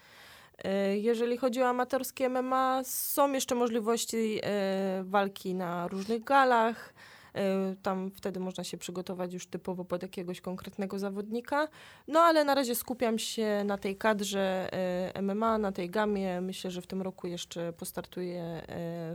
E, 0.63 0.97
jeżeli 0.97 1.37
chodzi 1.37 1.61
o 1.61 1.67
amatorskie 1.67 2.29
MMA, 2.29 2.81
są 2.83 3.31
jeszcze 3.31 3.55
możliwości 3.55 4.41
walki 5.03 5.55
na 5.55 5.87
różnych 5.87 6.23
galach. 6.23 6.93
Tam 7.81 8.11
wtedy 8.11 8.39
można 8.39 8.63
się 8.63 8.77
przygotować 8.77 9.33
już 9.33 9.47
typowo 9.47 9.85
pod 9.85 10.01
jakiegoś 10.01 10.41
konkretnego 10.41 10.99
zawodnika. 10.99 11.67
No 12.07 12.19
ale 12.19 12.43
na 12.43 12.55
razie 12.55 12.75
skupiam 12.75 13.19
się 13.19 13.63
na 13.65 13.77
tej 13.77 13.97
kadrze 13.97 14.69
MMA, 15.21 15.57
na 15.57 15.71
tej 15.71 15.89
gamie. 15.89 16.41
Myślę, 16.41 16.71
że 16.71 16.81
w 16.81 16.87
tym 16.87 17.01
roku 17.01 17.27
jeszcze 17.27 17.73
postartuję 17.73 18.61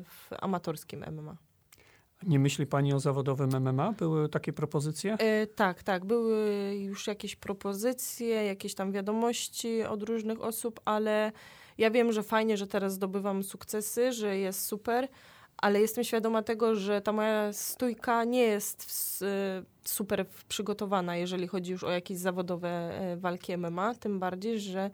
w 0.05 0.33
amatorskim 0.41 1.05
MMA. 1.11 1.50
Nie 2.27 2.39
myśli 2.39 2.67
Pani 2.67 2.93
o 2.93 3.01
zawodowym 3.01 3.51
MMA? 3.61 3.93
Były 3.93 4.29
takie 4.29 4.53
propozycje? 4.53 5.15
E, 5.19 5.47
tak, 5.47 5.83
tak. 5.83 6.05
Były 6.05 6.75
już 6.75 7.07
jakieś 7.07 7.37
propozycje, 7.37 8.45
jakieś 8.45 8.75
tam 8.75 8.93
wiadomości 8.93 9.83
od 9.83 10.03
różnych 10.03 10.43
osób, 10.43 10.81
ale 10.85 11.33
ja 11.79 11.91
wiem, 11.91 12.13
że 12.13 12.23
fajnie, 12.23 12.57
że 12.57 12.67
teraz 12.67 12.93
zdobywam 12.93 13.43
sukcesy, 13.43 14.13
że 14.13 14.39
jest 14.39 14.65
super, 14.65 15.09
ale 15.57 15.81
jestem 15.81 16.05
świadoma 16.05 16.43
tego, 16.43 16.75
że 16.75 17.01
ta 17.01 17.13
moja 17.13 17.53
stójka 17.53 18.25
nie 18.25 18.43
jest 18.43 18.85
w, 18.85 19.21
super 19.85 20.27
przygotowana, 20.49 21.17
jeżeli 21.17 21.47
chodzi 21.47 21.73
już 21.73 21.85
o 21.85 21.91
jakieś 21.91 22.19
zawodowe 22.19 22.69
e, 22.69 23.17
walki 23.17 23.57
MMA, 23.57 23.95
tym 23.95 24.19
bardziej, 24.19 24.61
że 24.61 24.91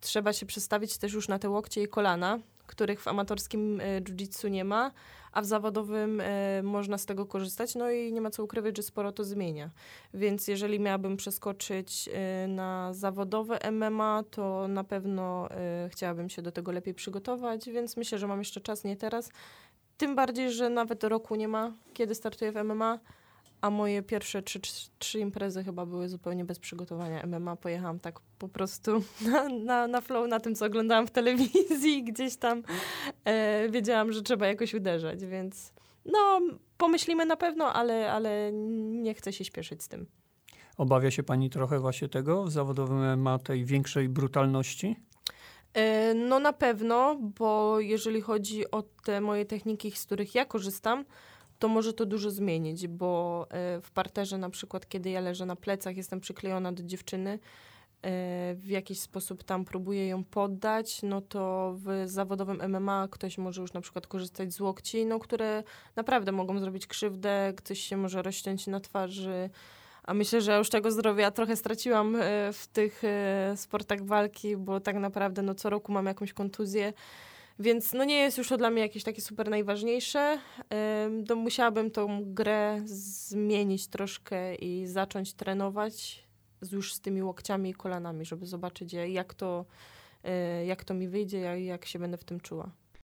trzeba 0.00 0.32
się 0.32 0.46
przestawić 0.46 0.98
też 0.98 1.12
już 1.12 1.28
na 1.28 1.38
te 1.38 1.50
łokcie 1.50 1.82
i 1.82 1.88
kolana, 1.88 2.38
których 2.66 3.02
w 3.02 3.08
amatorskim 3.08 3.80
e, 3.80 4.00
jiu-jitsu 4.00 4.50
nie 4.50 4.64
ma, 4.64 4.92
a 5.32 5.42
w 5.42 5.44
zawodowym 5.44 6.20
e, 6.20 6.62
można 6.62 6.98
z 6.98 7.06
tego 7.06 7.26
korzystać, 7.26 7.74
no 7.74 7.90
i 7.90 8.12
nie 8.12 8.20
ma 8.20 8.30
co 8.30 8.44
ukrywać, 8.44 8.76
że 8.76 8.82
sporo 8.82 9.12
to 9.12 9.24
zmienia. 9.24 9.70
Więc 10.14 10.48
jeżeli 10.48 10.80
miałabym 10.80 11.16
przeskoczyć 11.16 12.08
e, 12.12 12.48
na 12.48 12.92
zawodowe 12.92 13.58
MMA, 13.72 14.24
to 14.30 14.68
na 14.68 14.84
pewno 14.84 15.48
chciałabym 15.90 16.28
się 16.28 16.42
do 16.42 16.52
tego 16.52 16.72
lepiej 16.72 16.94
przygotować, 16.94 17.70
więc 17.70 17.96
myślę, 17.96 18.18
że 18.18 18.26
mam 18.26 18.38
jeszcze 18.38 18.60
czas, 18.60 18.84
nie 18.84 18.96
teraz. 18.96 19.30
Tym 19.96 20.14
bardziej, 20.14 20.52
że 20.52 20.70
nawet 20.70 21.04
roku 21.04 21.34
nie 21.34 21.48
ma, 21.48 21.72
kiedy 21.94 22.14
startuję 22.14 22.52
w 22.52 22.64
MMA 22.64 22.98
a 23.60 23.70
moje 23.70 24.02
pierwsze 24.02 24.42
trzy, 24.42 24.60
trzy, 24.98 25.18
imprezy 25.20 25.64
chyba 25.64 25.86
były 25.86 26.08
zupełnie 26.08 26.44
bez 26.44 26.58
przygotowania 26.58 27.26
MMA. 27.26 27.56
Pojechałam 27.56 28.00
tak 28.00 28.20
po 28.38 28.48
prostu 28.48 29.02
na, 29.32 29.48
na, 29.48 29.86
na 29.86 30.00
flow, 30.00 30.28
na 30.28 30.40
tym, 30.40 30.54
co 30.54 30.66
oglądałam 30.66 31.06
w 31.06 31.10
telewizji. 31.10 32.04
Gdzieś 32.04 32.36
tam 32.36 32.62
e, 33.24 33.68
wiedziałam, 33.68 34.12
że 34.12 34.22
trzeba 34.22 34.46
jakoś 34.46 34.74
uderzać, 34.74 35.26
więc 35.26 35.72
no, 36.04 36.40
pomyślimy 36.78 37.26
na 37.26 37.36
pewno, 37.36 37.72
ale, 37.72 38.12
ale 38.12 38.52
nie 39.02 39.14
chcę 39.14 39.32
się 39.32 39.44
śpieszyć 39.44 39.82
z 39.82 39.88
tym. 39.88 40.06
Obawia 40.76 41.10
się 41.10 41.22
pani 41.22 41.50
trochę 41.50 41.78
właśnie 41.78 42.08
tego 42.08 42.44
w 42.44 42.50
zawodowym 42.50 43.18
MMA, 43.18 43.38
tej 43.38 43.64
większej 43.64 44.08
brutalności? 44.08 44.96
E, 45.74 46.14
no 46.14 46.40
na 46.40 46.52
pewno, 46.52 47.16
bo 47.38 47.80
jeżeli 47.80 48.20
chodzi 48.20 48.70
o 48.70 48.82
te 48.82 49.20
moje 49.20 49.44
techniki, 49.44 49.90
z 49.90 50.06
których 50.06 50.34
ja 50.34 50.44
korzystam, 50.44 51.04
to 51.58 51.68
może 51.68 51.92
to 51.92 52.06
dużo 52.06 52.30
zmienić, 52.30 52.88
bo 52.88 53.46
e, 53.50 53.80
w 53.80 53.90
parterze 53.90 54.38
na 54.38 54.50
przykład, 54.50 54.88
kiedy 54.88 55.10
ja 55.10 55.20
leżę 55.20 55.46
na 55.46 55.56
plecach, 55.56 55.96
jestem 55.96 56.20
przyklejona 56.20 56.72
do 56.72 56.82
dziewczyny, 56.82 57.30
e, 57.32 57.38
w 58.54 58.68
jakiś 58.68 59.00
sposób 59.00 59.44
tam 59.44 59.64
próbuję 59.64 60.08
ją 60.08 60.24
poddać, 60.24 61.02
no 61.02 61.20
to 61.20 61.74
w 61.76 62.02
zawodowym 62.06 62.62
MMA 62.68 63.08
ktoś 63.10 63.38
może 63.38 63.60
już 63.60 63.72
na 63.72 63.80
przykład 63.80 64.06
korzystać 64.06 64.52
z 64.52 64.60
łokci, 64.60 65.06
no, 65.06 65.18
które 65.18 65.62
naprawdę 65.96 66.32
mogą 66.32 66.58
zrobić 66.58 66.86
krzywdę, 66.86 67.52
ktoś 67.56 67.80
się 67.80 67.96
może 67.96 68.22
rozciąć 68.22 68.66
na 68.66 68.80
twarzy, 68.80 69.50
a 70.02 70.14
myślę, 70.14 70.40
że 70.40 70.58
już 70.58 70.70
tego 70.70 70.90
zdrowia 70.90 71.30
trochę 71.30 71.56
straciłam 71.56 72.16
e, 72.16 72.52
w 72.52 72.66
tych 72.66 73.02
sportach 73.56 74.04
walki, 74.04 74.56
bo 74.56 74.80
tak 74.80 74.96
naprawdę 74.96 75.42
no, 75.42 75.54
co 75.54 75.70
roku 75.70 75.92
mam 75.92 76.06
jakąś 76.06 76.32
kontuzję, 76.32 76.92
więc 77.58 77.92
no 77.92 78.04
nie 78.04 78.16
jest 78.16 78.38
już 78.38 78.48
to 78.48 78.56
dla 78.56 78.70
mnie 78.70 78.82
jakieś 78.82 79.02
takie 79.02 79.22
super 79.22 79.50
najważniejsze. 79.50 80.38
To 81.28 81.36
musiałabym 81.36 81.90
tą 81.90 82.34
grę 82.34 82.82
zmienić 82.84 83.88
troszkę 83.88 84.54
i 84.54 84.86
zacząć 84.86 85.34
trenować 85.34 86.26
już 86.72 86.94
z 86.94 87.00
tymi 87.00 87.22
łokciami 87.22 87.70
i 87.70 87.74
kolanami, 87.74 88.24
żeby 88.24 88.46
zobaczyć 88.46 88.92
jak 88.92 89.34
to, 89.34 89.64
e, 90.24 90.66
jak 90.66 90.84
to 90.84 90.94
mi 90.94 91.08
wyjdzie, 91.08 91.38
jak, 91.38 91.60
jak 91.60 91.84
się 91.84 91.98
będę 91.98 92.16
w 92.16 92.24
tym 92.24 92.40
czuła. 92.40 92.70